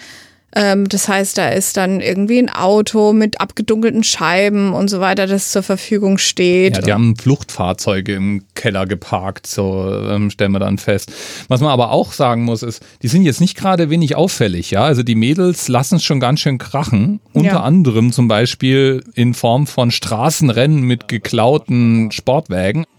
[0.57, 5.27] Ähm, das heißt, da ist dann irgendwie ein Auto mit abgedunkelten Scheiben und so weiter,
[5.27, 6.77] das zur Verfügung steht.
[6.77, 11.13] Ja, die haben Fluchtfahrzeuge im Keller geparkt, so ähm, stellen wir dann fest.
[11.49, 14.85] Was man aber auch sagen muss, ist, die sind jetzt nicht gerade wenig auffällig, ja.
[14.85, 17.21] Also die Mädels lassen es schon ganz schön krachen.
[17.35, 17.61] Unter Ja.
[17.61, 22.85] anderem zum Beispiel in Form von Straßenrennen mit geklauten Sportwagen.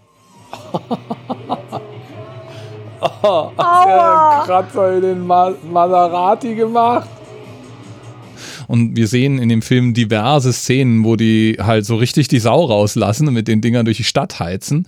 [4.46, 7.08] Kratzer in den Ma Maserati gemacht.
[8.70, 12.66] Und wir sehen in dem Film diverse Szenen, wo die halt so richtig die Sau
[12.66, 14.86] rauslassen und mit den Dingern durch die Stadt heizen.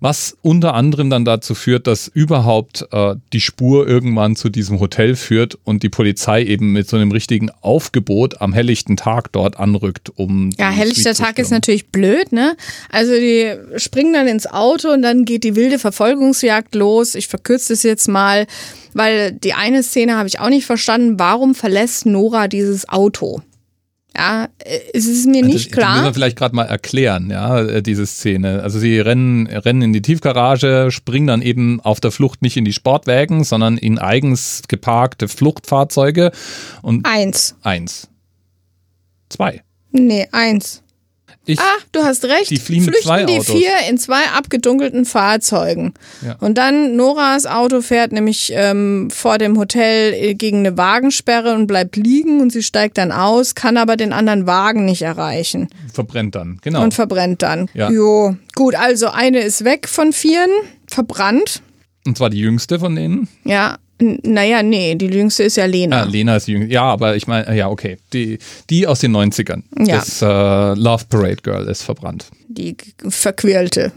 [0.00, 5.14] Was unter anderem dann dazu führt, dass überhaupt äh, die Spur irgendwann zu diesem Hotel
[5.14, 10.10] führt und die Polizei eben mit so einem richtigen Aufgebot am helllichten Tag dort anrückt,
[10.16, 10.50] um.
[10.58, 12.56] Ja, helllichter Tag ist natürlich blöd, ne?
[12.88, 17.14] Also die springen dann ins Auto und dann geht die wilde Verfolgungsjagd los.
[17.14, 18.46] Ich verkürze es jetzt mal,
[18.94, 21.18] weil die eine Szene habe ich auch nicht verstanden.
[21.18, 23.42] Warum verlässt Nora dieses Auto?
[24.16, 26.14] Ja, äh, es ist mir Also, nicht die müssen wir klar.
[26.14, 28.62] vielleicht gerade mal erklären, ja, äh, diese Szene.
[28.62, 32.64] Also sie rennen, rennen in die Tiefgarage, springen dann eben auf der Flucht nicht in
[32.64, 36.32] die Sportwagen, sondern in eigens geparkte Fluchtfahrzeuge
[36.82, 37.54] und Eins.
[37.62, 38.08] eins.
[39.28, 39.62] Zwei.
[39.92, 40.82] Nee, eins.
[41.50, 42.50] Ich, Ah, du hast recht.
[42.50, 43.50] Die fliehen mit Flüchten zwei die Autos.
[43.50, 45.94] vier in zwei abgedunkelten Fahrzeugen.
[46.24, 46.36] Ja.
[46.40, 51.66] Und dann Noras Auto fährt nämlich ähm, vor dem Hotel äh, gegen eine Wagensperre und
[51.66, 56.34] bleibt liegen und sie steigt dann aus, kann aber den anderen Wagen nicht erreichen verbrennt
[56.34, 56.82] dann, genau.
[56.82, 57.68] und verbrennt dann.
[57.74, 57.90] Ja.
[57.90, 60.50] Jo, gut, also eine ist weg von vieren,
[60.86, 61.62] verbrannt.
[62.06, 63.28] Und zwar die jüngste von denen.
[63.44, 66.02] Ja, N naja, nee, die jüngste ist ja Lena.
[66.02, 66.72] Ah, Lena ist die jüngste.
[66.72, 67.98] Ja, aber ich meine, ja, okay.
[68.12, 68.38] Die,
[68.70, 69.62] die aus den 90ern.
[69.78, 69.96] Ja.
[69.96, 72.26] Das äh, Love Parade Girl ist verbrannt.
[72.48, 72.76] Die
[73.08, 73.92] verquirlte.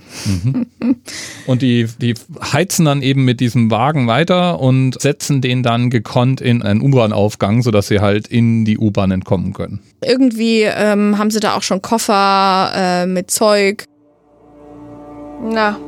[1.48, 2.14] Und die, die
[2.52, 7.64] heizen dann eben mit diesem Wagen weiter und setzen den dann gekonnt in einen U-Bahn-Aufgang,
[7.64, 9.80] sodass sie halt in die U-Bahn entkommen können.
[10.06, 13.86] Irgendwie ähm, haben sie da auch schon Koffer äh, mit Zeug.
[15.42, 15.80] Na.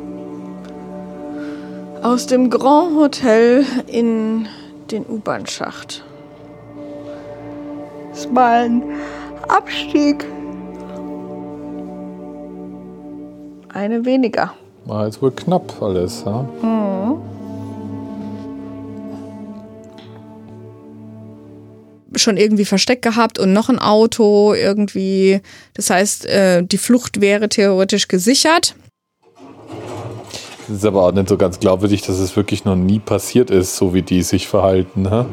[2.05, 4.47] Aus dem Grand Hotel in
[4.91, 6.05] den U-Bahn-Schacht.
[8.13, 8.83] Ist mal ein
[9.47, 10.23] Abstieg.
[13.73, 14.53] Eine weniger.
[14.85, 16.47] War jetzt wohl knapp alles, ja?
[22.17, 25.41] schon irgendwie versteckt gehabt und noch ein Auto irgendwie.
[25.73, 28.75] Das heißt, äh, die Flucht wäre theoretisch gesichert.
[30.67, 33.77] Es ist aber auch nicht so ganz glaubwürdig, dass es wirklich noch nie passiert ist,
[33.77, 35.07] so wie die sich verhalten.
[35.09, 35.25] Hä?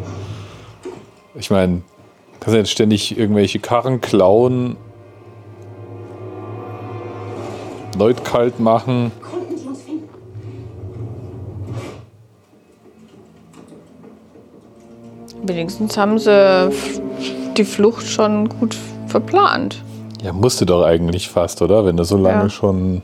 [1.34, 1.80] Ich meine,
[2.38, 4.76] kannst du jetzt ständig irgendwelche Karren klauen,
[7.98, 9.10] Leute kalt machen.
[15.42, 16.70] Wenigstens haben sie
[17.56, 18.76] die Flucht schon gut
[19.08, 19.82] verplant.
[20.22, 21.84] Ja, musste doch eigentlich fast, oder?
[21.84, 22.50] Wenn du so lange Ja.
[22.50, 23.02] schon.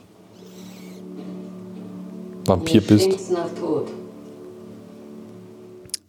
[2.49, 3.05] Vampir bist.
[3.05, 3.89] Stinkst nach Tod.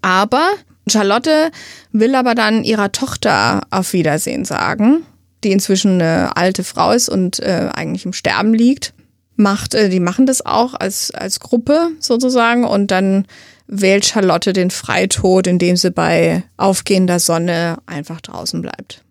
[0.01, 0.47] Aber
[0.87, 1.51] Charlotte
[1.91, 5.05] will aber dann ihrer Tochter auf Wiedersehen sagen,
[5.43, 8.93] die inzwischen eine alte Frau ist und äh, eigentlich im Sterben liegt.
[9.35, 13.25] Macht, äh, die machen das auch als, als Gruppe sozusagen und dann
[13.67, 19.03] wählt Charlotte den Freitod, indem sie bei aufgehender Sonne einfach draußen bleibt.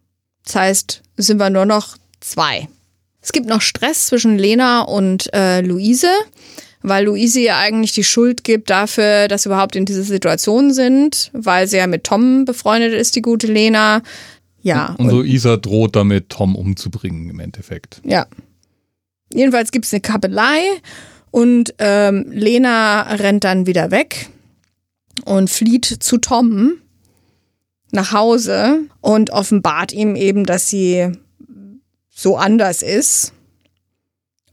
[0.45, 2.69] Das heißt, sind wir nur noch zwei.
[3.23, 6.11] Es gibt noch Stress zwischen Lena und äh, Luise,
[6.83, 11.31] weil Luise ihr eigentlich die Schuld gibt dafür, dass sie überhaupt in dieser Situation sind,
[11.33, 14.03] weil sie ja mit Tom befreundet ist, die gute Lena.
[14.63, 14.95] Ja.
[14.99, 18.01] Und Luisa droht damit, Tom umzubringen im Endeffekt.
[18.05, 18.27] Ja.
[19.33, 20.61] Jedenfalls gibt es eine Kabelei
[21.31, 24.29] und ähm, Lena rennt dann wieder weg
[25.25, 26.75] und flieht zu Tom
[27.91, 31.13] nach Hause und offenbart ihm eben, dass sie
[32.11, 33.33] so anders ist.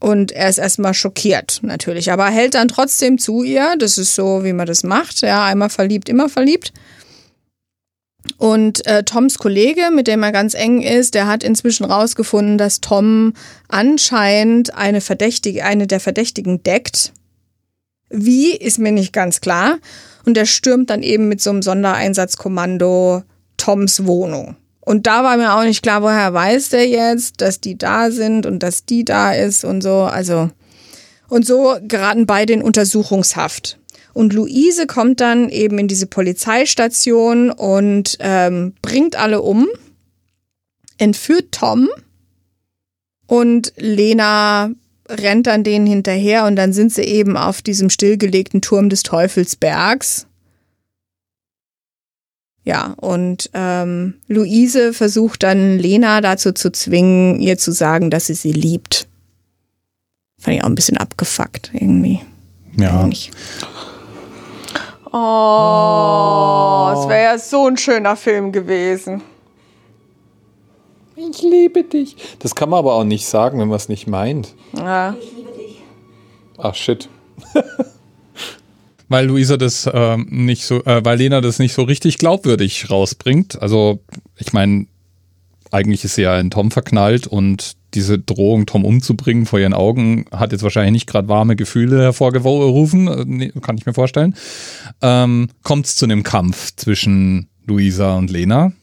[0.05, 2.11] Und er ist erstmal schockiert, natürlich.
[2.11, 3.73] Aber hält dann trotzdem zu ihr.
[3.79, 5.21] Das ist so, wie man das macht.
[5.21, 6.73] Ja, einmal verliebt, immer verliebt.
[8.37, 12.81] Und äh, Toms Kollege, mit dem er ganz eng ist, der hat inzwischen rausgefunden, dass
[12.81, 13.33] Tom
[13.67, 17.11] anscheinend eine Verdächtige, eine der Verdächtigen deckt.
[18.11, 19.79] Wie, ist mir nicht ganz klar.
[20.23, 23.23] Und er stürmt dann eben mit so einem Sondereinsatzkommando
[23.57, 24.55] Toms Wohnung.
[24.86, 28.45] Und da war mir auch nicht klar, woher weiß der jetzt, dass die da sind
[28.45, 30.04] und dass die da ist und so.
[30.04, 30.52] Also,
[31.28, 33.80] und so geraten beide in Untersuchungshaft.
[34.13, 39.67] Und Luise kommt dann eben in diese Polizeistation und ähm, bringt alle um,
[40.98, 41.89] entführt Tom
[43.28, 44.69] und Lena
[45.10, 50.28] rennt dann denen hinterher und dann sind sie eben auf diesem stillgelegten Turm des Teufelsbergs.
[52.65, 58.34] Ja, und ähm, Luise versucht dann Lena dazu zu zwingen, ihr zu sagen, dass sie
[58.34, 59.08] sie liebt.
[60.39, 62.21] Fand ich auch ein bisschen abgefuckt irgendwie.
[62.75, 63.01] Ja.
[63.01, 63.32] Eigentlich.
[65.12, 69.21] Oh, es wäre ja so ein schöner Film gewesen.
[71.15, 72.17] Ich liebe dich.
[72.39, 74.56] Das kann man aber auch nicht sagen, wenn man es nicht meint.
[74.73, 75.15] Ja.
[76.58, 77.08] Ach shit.
[79.07, 83.61] Weil Luisa das ähm, nicht so, äh, weil Lena das nicht so richtig glaubwürdig rausbringt.
[83.61, 83.99] Also,
[84.37, 84.87] ich meine,
[85.71, 90.25] eigentlich ist sie ja in Tom verknallt und diese Drohung, Tom umzubringen vor ihren Augen,
[90.31, 94.35] hat jetzt wahrscheinlich nicht gerade warme Gefühle hervorgerufen, äh, kann ich mir vorstellen.
[95.01, 98.73] Ähm, Kommt es zu einem Kampf zwischen Luisa und Lena.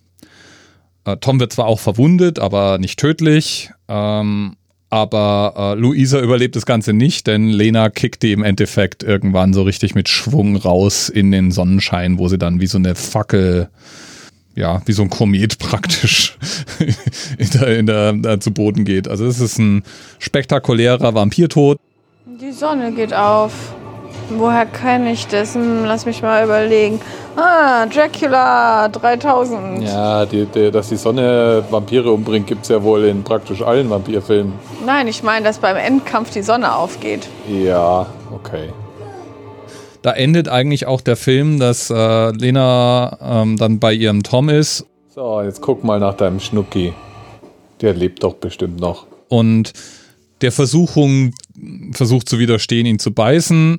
[1.04, 3.70] Äh, Tom wird zwar auch verwundet, aber nicht tödlich.
[3.88, 4.56] Ähm,
[4.92, 9.62] aber äh, Luisa überlebt das Ganze nicht, denn Lena kickt die im Endeffekt irgendwann so
[9.62, 13.70] richtig mit Schwung raus in den Sonnenschein, wo sie dann wie so eine Fackel,
[14.54, 16.36] ja, wie so ein Komet praktisch
[17.38, 19.08] in der, in der, da zu Boden geht.
[19.08, 19.82] Also es ist ein
[20.18, 21.78] spektakulärer Vampirtod.
[22.26, 23.74] Die Sonne geht auf.
[24.38, 25.54] Woher kenne ich das?
[25.54, 27.00] Hm, lass mich mal überlegen.
[27.36, 29.82] Ah, Dracula 3000.
[29.82, 33.88] Ja, die, die, dass die Sonne Vampire umbringt, gibt es ja wohl in praktisch allen
[33.90, 34.52] Vampirfilmen.
[34.84, 37.26] Nein, ich meine, dass beim Endkampf die Sonne aufgeht.
[37.48, 38.70] Ja, okay.
[40.02, 44.84] Da endet eigentlich auch der Film, dass äh, Lena ähm, dann bei ihrem Tom ist
[45.14, 46.92] So, jetzt guck mal nach deinem Schnucki.
[47.80, 49.06] Der lebt doch bestimmt noch.
[49.28, 49.72] und
[50.40, 51.32] der Versuchung
[51.92, 53.76] versucht zu widerstehen, ihn zu beißen.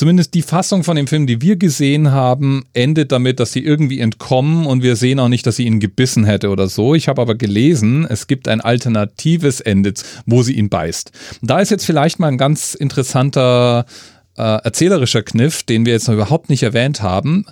[0.00, 4.00] Zumindest die Fassung von dem Film, die wir gesehen haben, endet damit, dass sie irgendwie
[4.00, 6.94] entkommen und wir sehen auch nicht, dass sie ihn gebissen hätte oder so.
[6.94, 9.92] Ich habe aber gelesen, es gibt ein alternatives Ende,
[10.24, 11.12] wo sie ihn beißt.
[11.42, 13.84] Da ist jetzt vielleicht mal ein ganz interessanter
[14.38, 17.44] äh, erzählerischer Kniff, den wir jetzt noch überhaupt nicht erwähnt haben.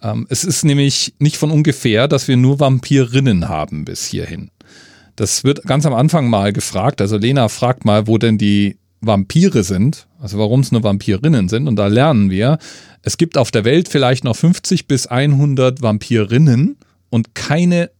[0.00, 4.52] Ähm, es ist nämlich nicht von ungefähr, dass wir nur Vampirinnen haben bis hierhin.
[5.16, 7.00] Das wird ganz am Anfang mal gefragt.
[7.00, 11.68] Also Lena fragt mal, wo denn die Vampire sind, also warum es nur Vampirinnen sind.
[11.68, 12.58] Und da lernen wir,
[13.02, 16.76] es gibt auf der Welt vielleicht noch 50 bis 100 Vampirinnen
[17.10, 17.90] und keine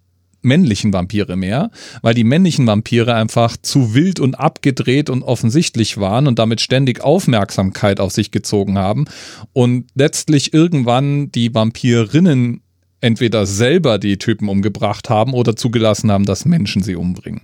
[0.43, 1.71] männlichen Vampire mehr,
[2.03, 7.03] weil die männlichen Vampire einfach zu wild und abgedreht und offensichtlich waren und damit ständig
[7.03, 9.07] Aufmerksamkeit auf sich gezogen haben
[9.53, 12.63] und letztlich irgendwann die Vampirinnen
[13.01, 17.43] entweder selber die Typen umgebracht haben oder zugelassen haben, dass Menschen sie umbringen.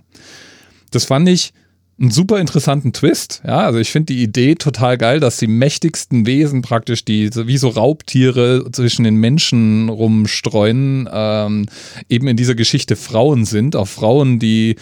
[0.91, 1.53] Das fand ich
[1.99, 3.41] einen super interessanten Twist.
[3.45, 7.57] Ja, also ich finde die Idee total geil, dass die mächtigsten Wesen praktisch, die wie
[7.57, 11.67] so Raubtiere zwischen den Menschen rumstreuen, ähm,
[12.09, 13.75] eben in dieser Geschichte Frauen sind.
[13.75, 14.75] Auch Frauen, die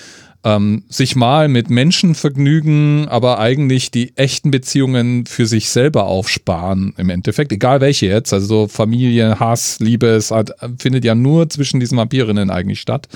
[0.44, 6.94] ähm, sich mal mit Menschen vergnügen, aber eigentlich die echten Beziehungen für sich selber aufsparen
[6.98, 11.50] im Endeffekt, egal welche jetzt, also so Familie, Hass, Liebe, es hat, findet ja nur
[11.50, 13.08] zwischen diesen Vampirinnen eigentlich statt.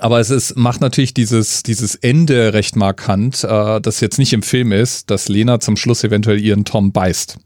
[0.00, 4.42] Aber es ist, macht natürlich dieses, dieses Ende recht markant, äh, das jetzt nicht im
[4.42, 7.38] Film ist, dass Lena zum Schluss eventuell ihren Tom beißt.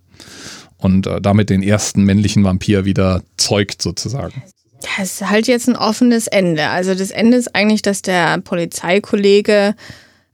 [0.78, 4.42] Und äh, damit den ersten männlichen Vampir wieder zeugt, sozusagen.
[4.98, 6.68] Das ist halt jetzt ein offenes Ende.
[6.68, 9.74] Also das Ende ist eigentlich, dass der Polizeikollege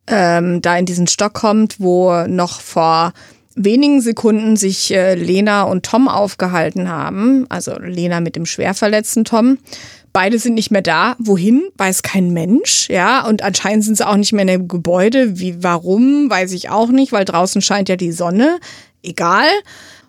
[0.06, 3.12] ähm, da in diesen Stock kommt, wo noch vor
[3.54, 7.46] wenigen Sekunden sich äh, Lena und Tom aufgehalten haben.
[7.48, 9.58] Also Lena mit dem schwer verletzten Tom.
[10.12, 11.16] Beide sind nicht mehr da.
[11.18, 11.68] Wohin?
[11.76, 12.88] Weiß kein Mensch.
[12.88, 15.38] Ja, und anscheinend sind sie auch nicht mehr in dem Gebäude.
[15.38, 16.30] Wie, warum?
[16.30, 18.59] Weiß ich auch nicht, weil draußen scheint ja die Sonne.
[19.02, 19.48] Egal.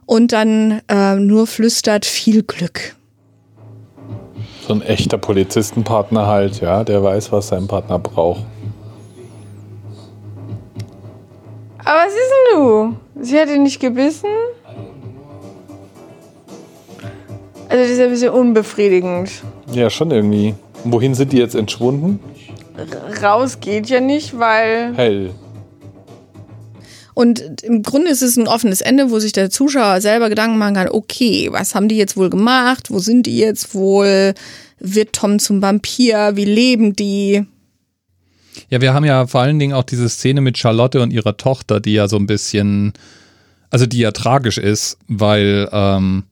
[0.05, 2.95] Und dann äh, nur flüstert viel Glück.
[4.67, 8.45] So ein echter Polizistenpartner halt, ja, der weiß, was sein Partner braucht.
[11.79, 12.97] Aber was ist denn du?
[13.21, 14.29] Sie hat ihn nicht gebissen?
[17.67, 19.31] Also das ist ein bisschen unbefriedigend.
[19.73, 20.55] Ja, schon irgendwie.
[20.83, 22.19] Wohin sind die jetzt entschwunden?
[23.21, 25.31] Raus geht ja nicht, weil Hell.
[27.13, 30.75] Und im Grunde ist es ein offenes Ende, wo sich der Zuschauer selber Gedanken machen
[30.75, 32.91] kann, okay, was haben die jetzt wohl gemacht?
[32.91, 34.33] Wo sind die jetzt wohl?
[34.79, 36.37] Wird Tom zum Vampir?
[36.37, 37.45] Wie leben die?
[38.69, 41.81] Ja, wir haben ja vor allen Dingen auch diese Szene mit Charlotte und ihrer Tochter,
[41.81, 42.93] die ja so ein bisschen,
[43.69, 46.23] also die ja tragisch ist, weil ähm,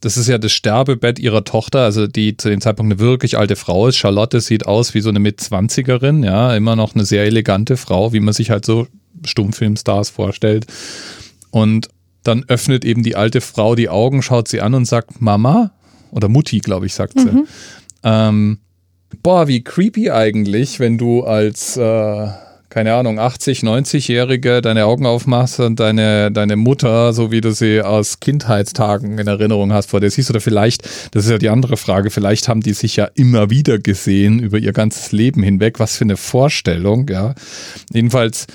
[0.00, 3.56] das ist ja das Sterbebett ihrer Tochter, also die zu dem Zeitpunkt eine wirklich alte
[3.56, 3.96] Frau ist.
[3.96, 8.20] Charlotte sieht aus wie so eine Mitzwanzigerin, ja, immer noch eine sehr elegante Frau, wie
[8.20, 8.86] man sich halt so
[9.24, 10.66] Stummfilmstars vorstellt.
[11.50, 11.88] Und
[12.22, 15.72] dann öffnet eben die alte Frau die Augen, schaut sie an und sagt, Mama,
[16.10, 17.28] oder Mutti, glaube ich, sagt sie.
[18.02, 18.58] Ähm,
[19.22, 22.28] boah, wie creepy eigentlich, wenn du als, äh,
[22.70, 27.82] keine Ahnung, 80, 90-Jährige deine Augen aufmachst und deine, deine Mutter, so wie du sie
[27.82, 30.30] aus Kindheitstagen in Erinnerung hast, vor dir siehst.
[30.30, 33.80] Oder vielleicht, das ist ja die andere Frage, vielleicht haben die sich ja immer wieder
[33.80, 35.80] gesehen über ihr ganzes Leben hinweg.
[35.80, 37.34] Was für eine Vorstellung, ja.
[37.92, 38.46] Jedenfalls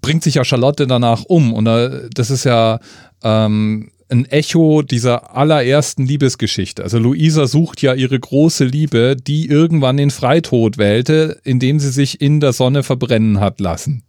[0.00, 2.78] bringt sich ja Charlotte danach um und äh, das ist ja
[3.24, 6.84] ähm, ein Echo dieser allerersten Liebesgeschichte.
[6.84, 12.20] Also Luisa sucht ja ihre große Liebe, die irgendwann den Freitod wählte, indem sie sich
[12.20, 14.02] in der Sonne verbrennen hat lassen.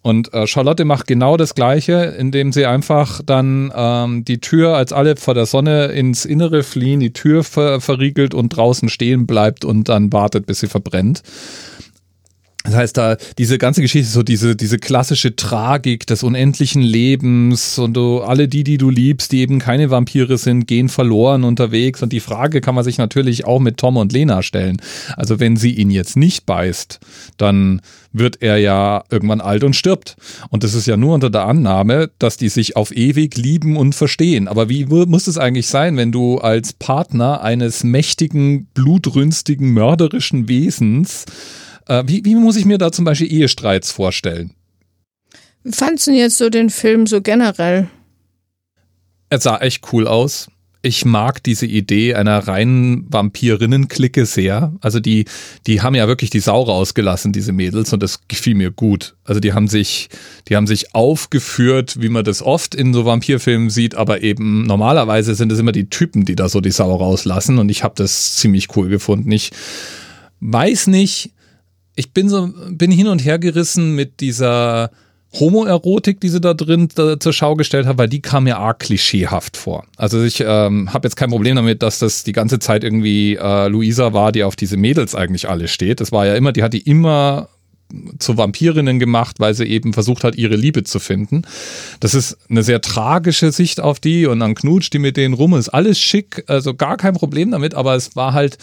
[0.00, 4.92] Und äh, Charlotte macht genau das Gleiche, indem sie einfach dann ähm, die Tür, als
[4.92, 9.64] alle vor der Sonne ins Innere fliehen, die Tür ver verriegelt und draußen stehen bleibt
[9.64, 11.22] und dann wartet, bis sie verbrennt.
[12.64, 17.94] Das heißt, da diese ganze Geschichte so diese, diese klassische Tragik des unendlichen Lebens und
[17.94, 22.02] du, alle die, die du liebst, die eben keine Vampire sind, gehen verloren unterwegs.
[22.02, 24.80] Und die Frage kann man sich natürlich auch mit Tom und Lena stellen.
[25.16, 27.00] Also wenn sie ihn jetzt nicht beißt,
[27.36, 27.80] dann
[28.12, 30.16] wird er ja irgendwann alt und stirbt.
[30.50, 33.94] Und das ist ja nur unter der Annahme, dass die sich auf ewig lieben und
[33.94, 34.46] verstehen.
[34.46, 40.48] Aber wie mu- muss es eigentlich sein, wenn du als Partner eines mächtigen, blutrünstigen, mörderischen
[40.48, 41.24] Wesens
[41.86, 44.54] äh, wie, wie muss ich mir da zum Beispiel Ehestreits vorstellen?
[45.64, 47.88] Wie fandst du jetzt so den Film so generell?
[49.30, 50.48] Er sah echt cool aus.
[50.84, 54.72] Ich mag diese Idee einer reinen Vampirinnen-Clique sehr.
[54.80, 55.26] Also die,
[55.68, 59.14] die haben ja wirklich die Sau rausgelassen, diese Mädels, und das gefiel mir gut.
[59.22, 60.08] Also die haben sich,
[60.48, 65.36] die haben sich aufgeführt, wie man das oft in so Vampirfilmen sieht, aber eben normalerweise
[65.36, 68.34] sind es immer die Typen, die da so die Sau rauslassen, und ich habe das
[68.34, 69.30] ziemlich cool gefunden.
[69.30, 69.52] Ich
[70.40, 71.30] weiß nicht,
[71.94, 74.90] ich bin so, bin hin und her gerissen mit dieser
[75.38, 78.80] Homoerotik, die sie da drin da, zur Schau gestellt hat, weil die kam mir arg
[78.80, 79.84] klischeehaft vor.
[79.96, 83.68] Also ich ähm, habe jetzt kein Problem damit, dass das die ganze Zeit irgendwie äh,
[83.68, 86.00] Luisa war, die auf diese Mädels eigentlich alle steht.
[86.00, 87.48] Das war ja immer, die hat die immer
[88.18, 91.42] zu Vampirinnen gemacht, weil sie eben versucht hat, ihre Liebe zu finden.
[92.00, 95.54] Das ist eine sehr tragische Sicht auf die und dann knutscht die mit denen rum,
[95.54, 98.58] ist alles schick, also gar kein Problem damit, aber es war halt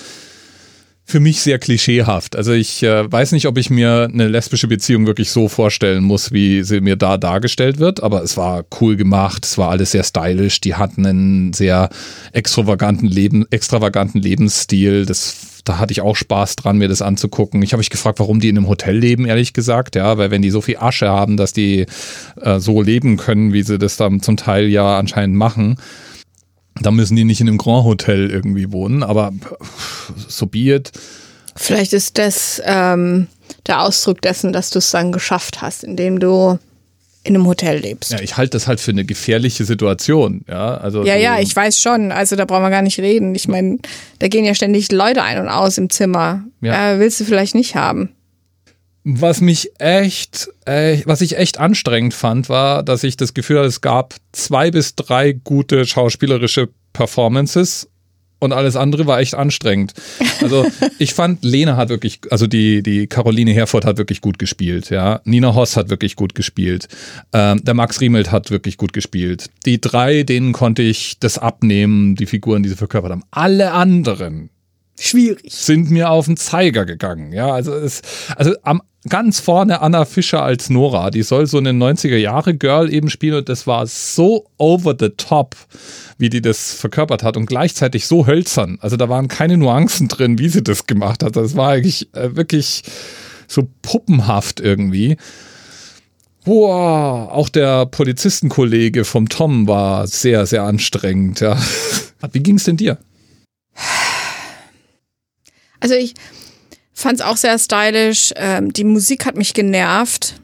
[1.09, 2.35] für mich sehr klischeehaft.
[2.35, 6.31] Also ich äh, weiß nicht, ob ich mir eine lesbische Beziehung wirklich so vorstellen muss,
[6.31, 10.03] wie sie mir da dargestellt wird, aber es war cool gemacht, es war alles sehr
[10.03, 11.89] stylisch, die hatten einen sehr
[12.31, 17.61] extravaganten Leben, extravaganten Lebensstil, das da hatte ich auch Spaß dran, mir das anzugucken.
[17.61, 20.41] Ich habe mich gefragt, warum die in einem Hotel leben, ehrlich gesagt, ja, weil wenn
[20.41, 21.85] die so viel Asche haben, dass die
[22.41, 25.75] äh, so leben können, wie sie das dann zum Teil ja anscheinend machen,
[26.81, 29.31] da müssen die nicht in einem Grand Hotel irgendwie wohnen, aber
[30.27, 30.91] so be it.
[31.55, 33.27] Vielleicht ist das ähm,
[33.67, 36.57] der Ausdruck dessen, dass du es dann geschafft hast, indem du
[37.23, 38.11] in einem Hotel lebst.
[38.11, 40.77] Ja, ich halte das halt für eine gefährliche Situation, ja.
[40.77, 42.11] Also Ja, so, ja, ich weiß schon.
[42.11, 43.35] Also da brauchen wir gar nicht reden.
[43.35, 43.77] Ich meine,
[44.19, 46.45] da gehen ja ständig Leute ein und aus im Zimmer.
[46.61, 46.93] Ja.
[46.93, 48.09] Äh, willst du vielleicht nicht haben.
[49.11, 53.67] Was mich echt, äh, was ich echt anstrengend fand, war, dass ich das Gefühl hatte,
[53.67, 57.89] es gab zwei bis drei gute schauspielerische Performances
[58.37, 59.93] und alles andere war echt anstrengend.
[60.41, 60.63] Also
[60.99, 65.21] ich fand, Lena hat wirklich, also die, die Caroline Herford hat wirklich gut gespielt, ja.
[65.23, 66.87] Nina Hoss hat wirklich gut gespielt.
[67.33, 69.49] Ähm, der Max Riemelt hat wirklich gut gespielt.
[69.65, 73.23] Die drei, denen konnte ich das abnehmen, die Figuren, die sie verkörpert haben.
[73.31, 74.51] Alle anderen
[74.99, 75.51] Schwierig.
[75.51, 77.33] sind mir auf den Zeiger gegangen.
[77.33, 78.01] Ja, also es,
[78.35, 82.93] also am ganz vorne Anna Fischer als Nora, die soll so eine 90er Jahre Girl
[82.93, 85.55] eben spielen und das war so over the top,
[86.17, 88.77] wie die das verkörpert hat und gleichzeitig so hölzern.
[88.81, 91.35] Also da waren keine Nuancen drin, wie sie das gemacht hat.
[91.37, 92.83] Das war eigentlich äh, wirklich
[93.47, 95.15] so puppenhaft irgendwie.
[96.43, 101.57] Boah, auch der Polizistenkollege vom Tom war sehr, sehr anstrengend, ja.
[102.31, 102.97] Wie ging's denn dir?
[105.79, 106.13] Also ich
[106.99, 108.33] fand es auch sehr stylisch.
[108.35, 110.35] Ähm, die Musik hat mich genervt.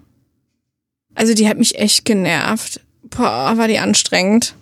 [1.13, 2.81] Also die hat mich echt genervt.
[3.03, 4.55] Boah, war die anstrengend.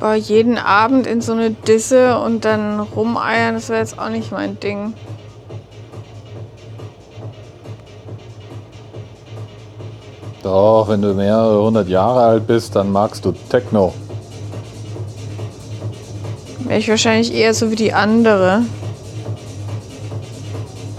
[0.00, 4.32] Boah, jeden Abend in so eine Disse und dann rumeiern, das wäre jetzt auch nicht
[4.32, 4.94] mein Ding.
[10.42, 13.94] Doch, wenn du mehrere hundert Jahre alt bist, dann magst du Techno.
[16.60, 18.62] Wäre ich wahrscheinlich eher so wie die andere.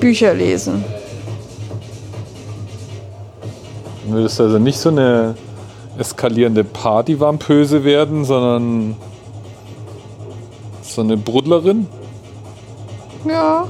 [0.05, 0.83] Bücher lesen.
[4.05, 5.33] Du würdest also nicht so eine
[5.97, 8.97] eskalierende Partyvampöse werden, sondern
[10.83, 11.87] so eine Brudlerin.
[13.27, 13.65] Ja.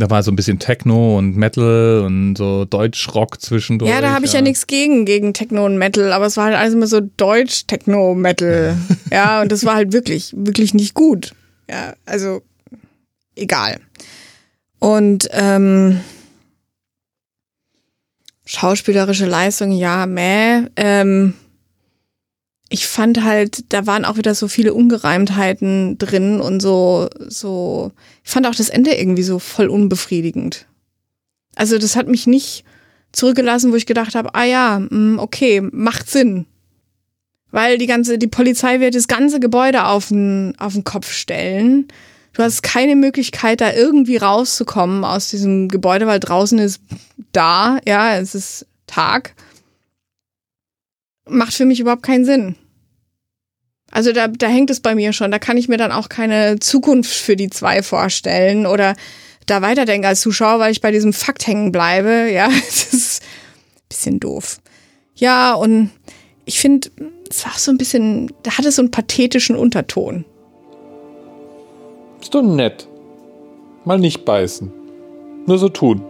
[0.00, 3.90] Da war so ein bisschen Techno und Metal und so Deutschrock zwischendurch.
[3.90, 6.56] Ja, da habe ich ja, nichts gegen, gegen Techno und Metal, aber es war halt
[6.56, 8.78] alles immer so Deutsch, Techno, Metal.
[9.12, 11.34] ja, und das war halt wirklich, wirklich nicht gut.
[11.68, 12.40] Ja, also
[13.36, 13.76] egal.
[14.78, 16.00] Und ähm,
[18.46, 20.62] schauspielerische Leistung, ja, meh.
[20.76, 21.34] Ähm,
[22.72, 27.90] ich fand halt, da waren auch wieder so viele Ungereimtheiten drin und so, so,
[28.24, 30.66] ich fand auch das Ende irgendwie so voll unbefriedigend.
[31.56, 32.64] Also das hat mich nicht
[33.10, 36.46] zurückgelassen, wo ich gedacht habe, ah ja, mm, okay, macht Sinn.
[37.50, 41.88] Weil die ganze, die Polizei wird das ganze Gebäude auf den, auf den Kopf stellen.
[42.34, 46.80] Du hast keine Möglichkeit, da irgendwie rauszukommen aus diesem Gebäude, weil draußen ist
[47.32, 49.34] da, ja, es ist Tag.
[51.28, 52.54] Macht für mich überhaupt keinen Sinn.
[53.90, 55.30] Also da, da hängt es bei mir schon.
[55.30, 58.94] Da kann ich mir dann auch keine Zukunft für die zwei vorstellen oder
[59.46, 62.30] da weiterdenken als Zuschauer, weil ich bei diesem Fakt hängen bleibe.
[62.32, 64.58] Ja, das ist ein bisschen doof.
[65.16, 65.90] Ja, und
[66.44, 66.90] ich finde,
[67.28, 70.24] es war auch so ein bisschen, da hatte so einen pathetischen Unterton.
[72.20, 72.86] Ist doch nett.
[73.84, 74.70] Mal nicht beißen.
[75.46, 76.02] Nur so tun.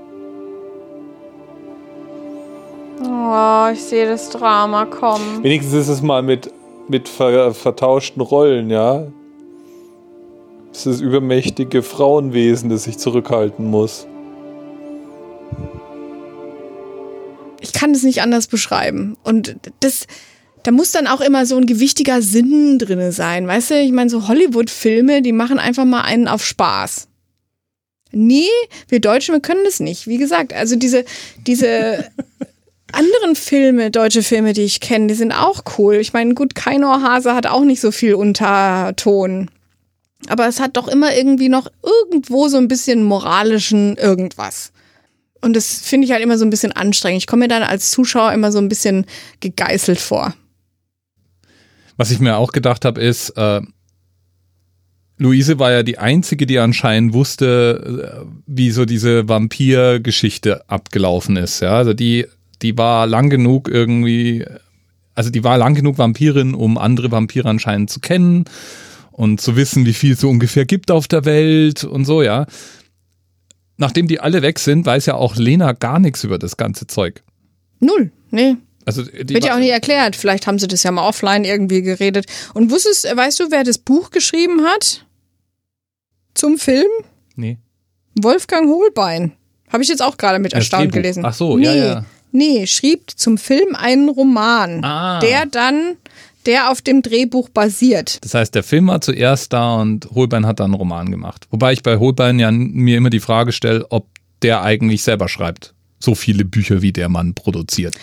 [3.02, 5.42] Oh, ich sehe das Drama kommen.
[5.42, 6.52] Wenigstens ist es mal mit,
[6.90, 9.06] mit ver, vertauschten Rollen, ja.
[10.72, 14.06] Es ist das übermächtige Frauenwesen, das sich zurückhalten muss.
[17.60, 19.16] Ich kann das nicht anders beschreiben.
[19.22, 20.06] Und das,
[20.62, 23.46] da muss dann auch immer so ein gewichtiger Sinn drinne sein.
[23.46, 27.08] Weißt du, ich meine, so Hollywood-Filme, die machen einfach mal einen auf Spaß.
[28.12, 28.48] Nee,
[28.88, 30.08] wir Deutschen, wir können das nicht.
[30.08, 31.04] Wie gesagt, also diese,
[31.46, 32.10] diese
[32.94, 35.96] anderen Filme, deutsche Filme, die ich kenne, die sind auch cool.
[35.96, 39.50] Ich meine, gut, Kainor Hase hat auch nicht so viel Unterton.
[40.28, 44.72] Aber es hat doch immer irgendwie noch irgendwo so ein bisschen moralischen irgendwas.
[45.40, 47.22] Und das finde ich halt immer so ein bisschen anstrengend.
[47.22, 49.06] Ich komme mir dann als Zuschauer immer so ein bisschen
[49.40, 50.34] gegeißelt vor.
[51.96, 53.60] Was ich mir auch gedacht habe, ist, äh,
[55.20, 61.60] Luise war ja die Einzige, die anscheinend wusste, äh, wie so diese Vampir-Geschichte abgelaufen ist.
[61.60, 62.26] Ja, also die,
[62.62, 64.44] die war lang genug irgendwie,
[65.14, 68.44] also die war lang genug Vampirin, um andere Vampire anscheinend zu kennen
[69.12, 72.46] und zu wissen, wie viel es so ungefähr gibt auf der Welt und so, ja.
[73.76, 77.22] Nachdem die alle weg sind, weiß ja auch Lena gar nichts über das ganze Zeug.
[77.80, 78.56] Null, nee.
[78.84, 80.16] Also Wird ja auch nicht erklärt.
[80.16, 82.26] Vielleicht haben sie das ja mal offline irgendwie geredet.
[82.54, 85.06] Und wusstest, weißt du, wer das Buch geschrieben hat?
[86.34, 86.88] Zum Film?
[87.36, 87.58] Nee.
[88.20, 89.32] Wolfgang Holbein.
[89.68, 91.02] Habe ich jetzt auch gerade mit Erstaunen Drehbuch.
[91.02, 91.24] gelesen.
[91.24, 92.04] Ach so, nee, ja, ja.
[92.32, 95.18] Nee, schrieb zum Film einen Roman, Ah.
[95.20, 95.96] der dann,
[96.46, 98.18] der auf dem Drehbuch basiert.
[98.22, 101.46] Das heißt, der Film war zuerst da und Holbein hat dann einen Roman gemacht.
[101.50, 104.06] Wobei ich bei Holbein ja mir immer die Frage stelle, ob
[104.42, 105.74] der eigentlich selber schreibt.
[105.98, 107.94] So viele Bücher, wie der Mann produziert.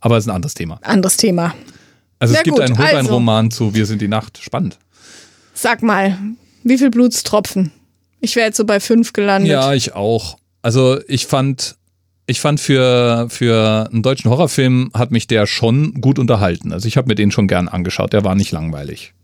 [0.00, 0.78] Aber das ist ein anderes Thema.
[0.82, 1.54] Anderes Thema.
[2.18, 2.84] Also Na es gibt gut, einen also.
[2.84, 4.38] Holbein-Roman zu Wir sind die Nacht.
[4.42, 4.78] Spannend.
[5.54, 6.18] Sag mal,
[6.62, 7.72] wie viel Blutstropfen?
[8.20, 9.50] Ich wäre jetzt so bei fünf gelandet.
[9.50, 10.36] Ja, ich auch.
[10.62, 11.76] Also ich fand,
[12.28, 16.72] ich fand für, für einen deutschen Horrorfilm hat mich der schon gut unterhalten.
[16.72, 18.12] Also ich habe mir den schon gern angeschaut.
[18.12, 19.14] Der war nicht langweilig.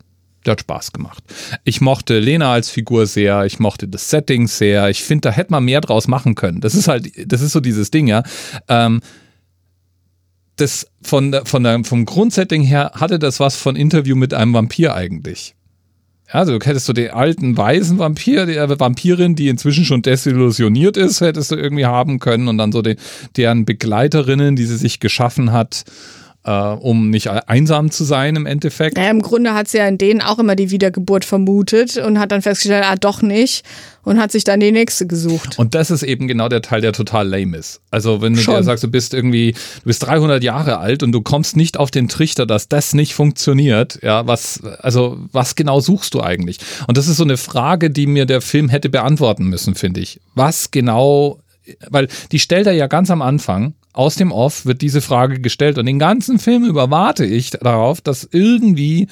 [0.47, 1.23] Der hat Spaß gemacht.
[1.65, 4.89] Ich mochte Lena als Figur sehr, ich mochte das Setting sehr.
[4.89, 6.63] Ich finde, da hätte man mehr draus machen können.
[6.63, 8.23] Das ist halt, das ist so dieses Ding, ja.
[8.69, 9.03] Ähm,
[10.57, 14.95] das von, von der, vom Grundsetting her hatte das was von Interview mit einem Vampir
[14.95, 15.55] eigentlich.
[16.31, 21.20] Also hättest du den alten weißen Vampir, die äh, Vampirin, die inzwischen schon desillusioniert ist,
[21.20, 22.97] hättest du irgendwie haben können und dann so den,
[23.37, 25.85] deren Begleiterinnen, die sie sich geschaffen hat,
[26.45, 28.97] äh, um nicht einsam zu sein im Endeffekt.
[28.97, 32.33] Naja, im Grunde hat sie ja in denen auch immer die Wiedergeburt vermutet und hat
[32.33, 33.65] dann festgestellt, ah, doch nicht.
[34.03, 35.59] Und hat sich dann die nächste gesucht.
[35.59, 37.81] Und das ist eben genau der Teil, der total lame ist.
[37.91, 38.57] Also wenn du Schon.
[38.57, 41.91] dir sagst, du bist irgendwie, du bist 300 Jahre alt und du kommst nicht auf
[41.91, 46.59] den Trichter, dass das nicht funktioniert, ja, was, also was genau suchst du eigentlich?
[46.87, 50.21] Und das ist so eine Frage, die mir der Film hätte beantworten müssen, finde ich.
[50.35, 51.39] Was genau,
[51.89, 55.79] weil die stellt er ja ganz am Anfang, aus dem Off wird diese Frage gestellt
[55.79, 59.09] und den ganzen Film über warte ich darauf, dass irgendwie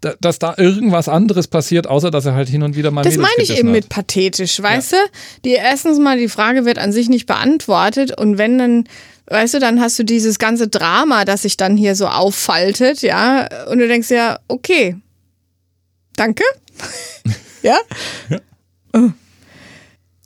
[0.00, 3.16] da- dass da irgendwas anderes passiert, außer dass er halt hin und wieder mal Das
[3.16, 3.74] Mädels meine ich eben hat.
[3.74, 4.96] mit pathetisch, weißt du?
[5.44, 8.84] Die erstens mal, die Frage wird an sich nicht beantwortet und wenn dann,
[9.26, 13.48] weißt du, dann hast du dieses ganze Drama, das sich dann hier so auffaltet, ja,
[13.70, 14.94] und du denkst ja, okay,
[16.14, 16.44] danke,
[17.62, 17.76] ja,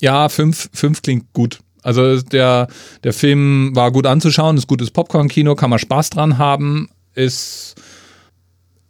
[0.00, 1.60] Ja, fünf, fünf klingt gut.
[1.82, 2.68] Also der,
[3.04, 7.74] der Film war gut anzuschauen, ist gutes Popcorn-Kino, kann man Spaß dran haben, ist,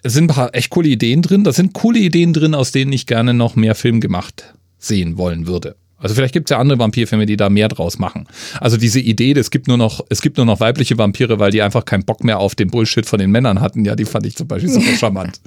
[0.03, 1.45] es sind ein paar echt coole Ideen drin.
[1.45, 5.47] Da sind coole Ideen drin, aus denen ich gerne noch mehr Film gemacht sehen wollen
[5.47, 5.77] würde.
[6.03, 8.27] Also vielleicht gibt es ja andere Vampirfilme, die da mehr draus machen.
[8.61, 11.63] Also diese Idee, es gibt nur noch, es gibt nur noch weibliche Vampire, weil die
[11.63, 13.85] einfach keinen Bock mehr auf den Bullshit von den Männern hatten.
[13.85, 15.41] Ja, die fand ich zum Beispiel super charmant.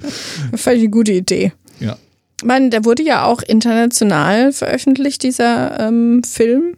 [0.52, 1.52] ich eine gute Idee.
[1.78, 1.98] Ja.
[2.38, 6.74] Ich meine, der wurde ja auch international veröffentlicht, dieser ähm, Film.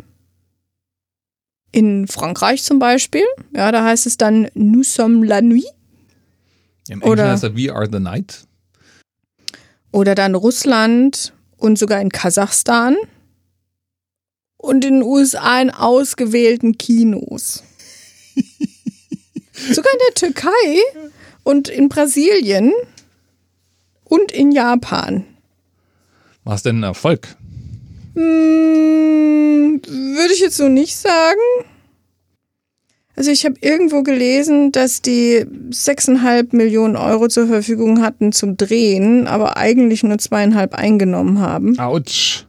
[1.71, 3.25] In Frankreich zum Beispiel.
[3.55, 5.65] Ja, da heißt es dann Nous sommes la nuit.
[6.89, 8.47] Im Oder- Englischen heißt er We Are the Night.
[9.93, 12.97] Oder dann Russland und sogar in Kasachstan.
[14.57, 17.63] Und in den USA in ausgewählten Kinos.
[19.73, 20.81] sogar in der Türkei
[21.45, 22.73] und in Brasilien
[24.05, 25.25] und in Japan.
[26.45, 27.37] War es denn ein Erfolg?
[28.19, 31.41] Hm, würde ich jetzt so nicht sagen.
[33.15, 39.27] Also ich habe irgendwo gelesen, dass die 6,5 Millionen Euro zur Verfügung hatten zum Drehen,
[39.27, 41.79] aber eigentlich nur zweieinhalb eingenommen haben.
[41.79, 42.45] Autsch.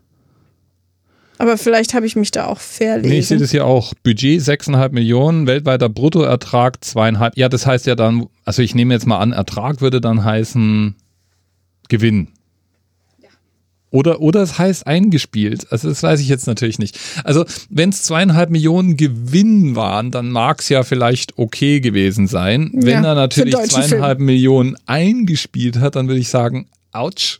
[1.39, 3.09] Aber vielleicht habe ich mich da auch verlesen.
[3.09, 3.93] Nee, ich sehe das hier auch.
[4.03, 7.37] Budget 6,5 Millionen, weltweiter Bruttoertrag zweieinhalb.
[7.37, 10.95] Ja, das heißt ja dann, also ich nehme jetzt mal an, Ertrag würde dann heißen
[11.87, 12.27] Gewinn.
[13.91, 15.71] Oder, oder es heißt eingespielt.
[15.71, 16.99] Also das weiß ich jetzt natürlich nicht.
[17.23, 22.69] Also wenn es zweieinhalb Millionen Gewinn waren, dann mag es ja vielleicht okay gewesen sein.
[22.73, 27.39] Wenn Ja, er natürlich zweieinhalb Millionen eingespielt hat, dann würde ich sagen, ouch.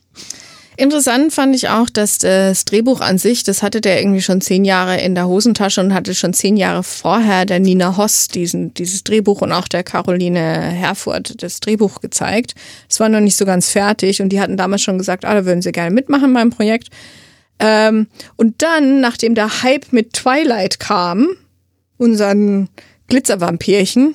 [0.76, 4.64] Interessant fand ich auch, dass das Drehbuch an sich, das hatte der irgendwie schon zehn
[4.64, 9.04] Jahre in der Hosentasche und hatte schon zehn Jahre vorher der Nina Hoss diesen, dieses
[9.04, 12.54] Drehbuch und auch der Caroline Herfurth das Drehbuch gezeigt.
[12.88, 15.44] Es war noch nicht so ganz fertig und die hatten damals schon gesagt, ah, da
[15.44, 16.88] würden sie gerne mitmachen beim Projekt.
[17.58, 18.06] Ähm,
[18.36, 21.28] und dann, nachdem der Hype mit Twilight kam,
[21.98, 22.70] unseren
[23.08, 24.14] Glitzervampirchen,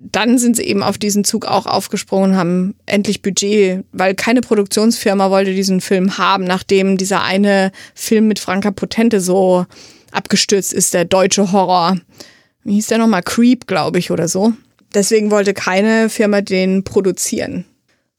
[0.00, 5.30] dann sind sie eben auf diesen Zug auch aufgesprungen, haben endlich Budget, weil keine Produktionsfirma
[5.30, 9.66] wollte diesen Film haben, nachdem dieser eine Film mit Franka Potente so
[10.12, 11.98] abgestürzt ist, der deutsche Horror.
[12.64, 13.22] Wie hieß der nochmal?
[13.22, 14.52] Creep, glaube ich, oder so.
[14.94, 17.64] Deswegen wollte keine Firma den produzieren.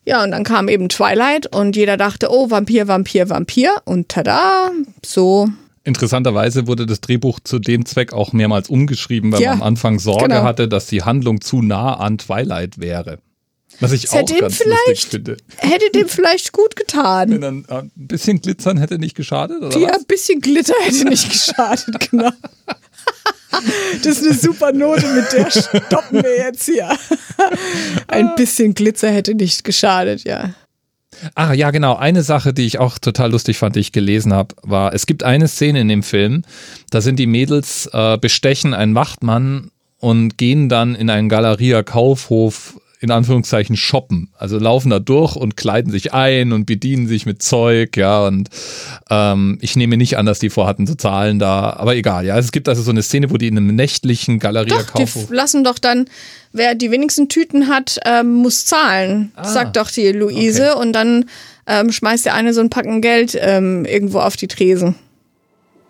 [0.06, 3.76] Ja, und dann kam eben Twilight und jeder dachte, oh, Vampir, Vampir, Vampir.
[3.86, 4.72] Und tada,
[5.06, 5.50] so
[5.90, 10.00] Interessanterweise wurde das Drehbuch zu dem Zweck auch mehrmals umgeschrieben, weil Ja, man am Anfang
[10.00, 10.44] Sorge genau.
[10.44, 13.20] hatte, dass die Handlung zu nah an Twilight wäre.
[13.82, 15.38] Was ich Das auch hätte ganz vielleicht- finde.
[15.58, 17.42] hätte dem vielleicht gut Wenn getan.
[17.42, 19.98] dann äh, ein bisschen glitzern hätte nicht geschadet, oder Ja, was?
[20.00, 22.32] ein bisschen Glitter hätte nicht geschadet, genau.
[24.04, 26.88] Das ist eine super Note, mit der stoppen wir jetzt hier.
[28.08, 30.54] Ein bisschen Glitzer hätte nicht geschadet, ja.
[31.36, 31.96] Ah, ja, genau.
[31.96, 35.24] Eine Sache, die ich auch total lustig fand, die ich gelesen habe, war, es gibt
[35.24, 36.44] eine Szene in dem Film,
[36.92, 43.12] da sind die Mädels äh, bestechen einen Wachtmann und gehen dann in einen Galeria-Kaufhof in
[43.12, 44.30] Anführungszeichen shoppen.
[44.38, 48.50] Also laufen da durch und kleiden sich ein und bedienen sich mit Zeug, ja, und
[49.10, 52.38] ähm, ich nehme nicht an, dass die vorhatten zu zahlen da, aber egal, ja.
[52.38, 55.30] Es gibt also so eine Szene, wo die in einem nächtlichen Doch, die Galeria-Kaufhof.
[55.30, 56.10] lassen doch dann,
[56.52, 60.76] wer die wenigsten Tüten hat, ähm, muss zahlen, sagt doch die Luise.
[60.76, 61.26] Und dann
[61.68, 64.96] ähm, schmeißt der eine so ein Packen Geld ähm, irgendwo auf die Tresen.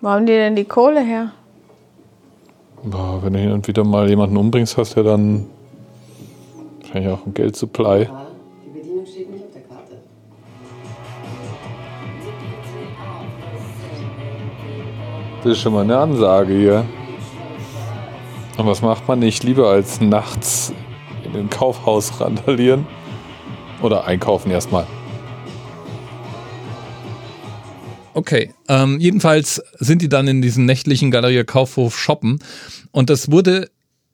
[0.02, 1.32] Wo haben die denn die Kohle her?
[2.84, 5.48] Boah, wenn du hin und wieder mal jemanden umbringst, hast du ja dann
[6.90, 8.08] wahrscheinlich auch ein Geldsupply.
[8.66, 10.02] Die Bedienung steht nicht auf der Karte.
[15.44, 16.86] Das ist schon mal eine Ansage hier.
[18.58, 20.74] Und was macht man nicht lieber als nachts
[21.24, 22.88] in den Kaufhaus randalieren?
[23.82, 24.86] Oder einkaufen erstmal.
[28.14, 32.40] Okay, ähm, jedenfalls sind die dann in diesem nächtlichen Galeria Kaufhof shoppen
[32.92, 33.70] und das wurde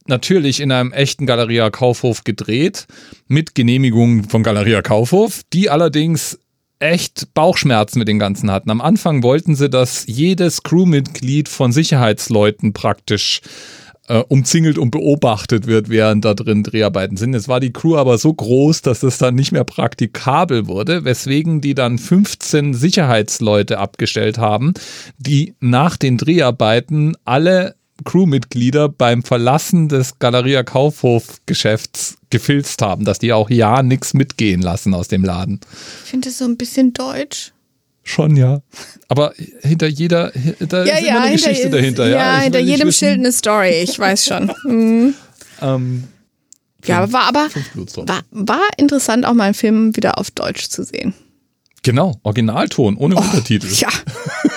[0.07, 2.87] natürlich in einem echten Galeria Kaufhof gedreht
[3.27, 6.39] mit Genehmigung von Galeria Kaufhof, die allerdings
[6.79, 8.69] echt Bauchschmerzen mit den Ganzen hatten.
[8.69, 13.41] Am Anfang wollten sie, dass jedes Crewmitglied von Sicherheitsleuten praktisch
[14.07, 17.33] äh, umzingelt und beobachtet wird, während da drin Dreharbeiten sind.
[17.33, 21.61] Jetzt war die Crew aber so groß, dass das dann nicht mehr praktikabel wurde, weswegen
[21.61, 24.73] die dann 15 Sicherheitsleute abgestellt haben,
[25.17, 33.19] die nach den Dreharbeiten alle Crewmitglieder beim Verlassen des Galeria Kaufhof Geschäfts gefilzt haben, dass
[33.19, 35.61] die auch ja nichts mitgehen lassen aus dem Laden.
[36.03, 37.53] Ich finde das so ein bisschen deutsch.
[38.03, 38.61] Schon, ja.
[39.07, 42.07] Aber hinter jeder, da Ja, ist immer ja, eine hinter, Geschichte dahinter.
[42.07, 44.51] Ja, ja hinter jedem wissen, Schild eine Story, ich weiß schon.
[44.65, 45.13] Mhm.
[45.61, 46.03] Ähm,
[46.85, 50.83] Ja, war aber fünf war, war interessant, auch mal einen Film wieder auf Deutsch zu
[50.83, 51.13] sehen.
[51.81, 53.67] Genau, Originalton, ohne Untertitel.
[53.71, 53.89] Ja.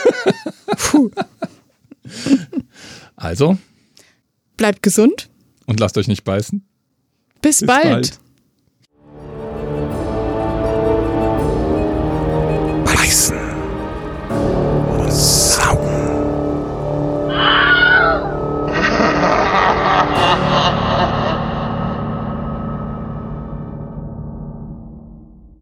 [0.76, 1.10] Puh.
[3.18, 3.58] Also,
[4.56, 5.28] Bleibt gesund.
[5.66, 6.64] und lasst euch nicht beißen.
[7.42, 7.84] Bis, Bis bald.
[7.84, 8.18] bald.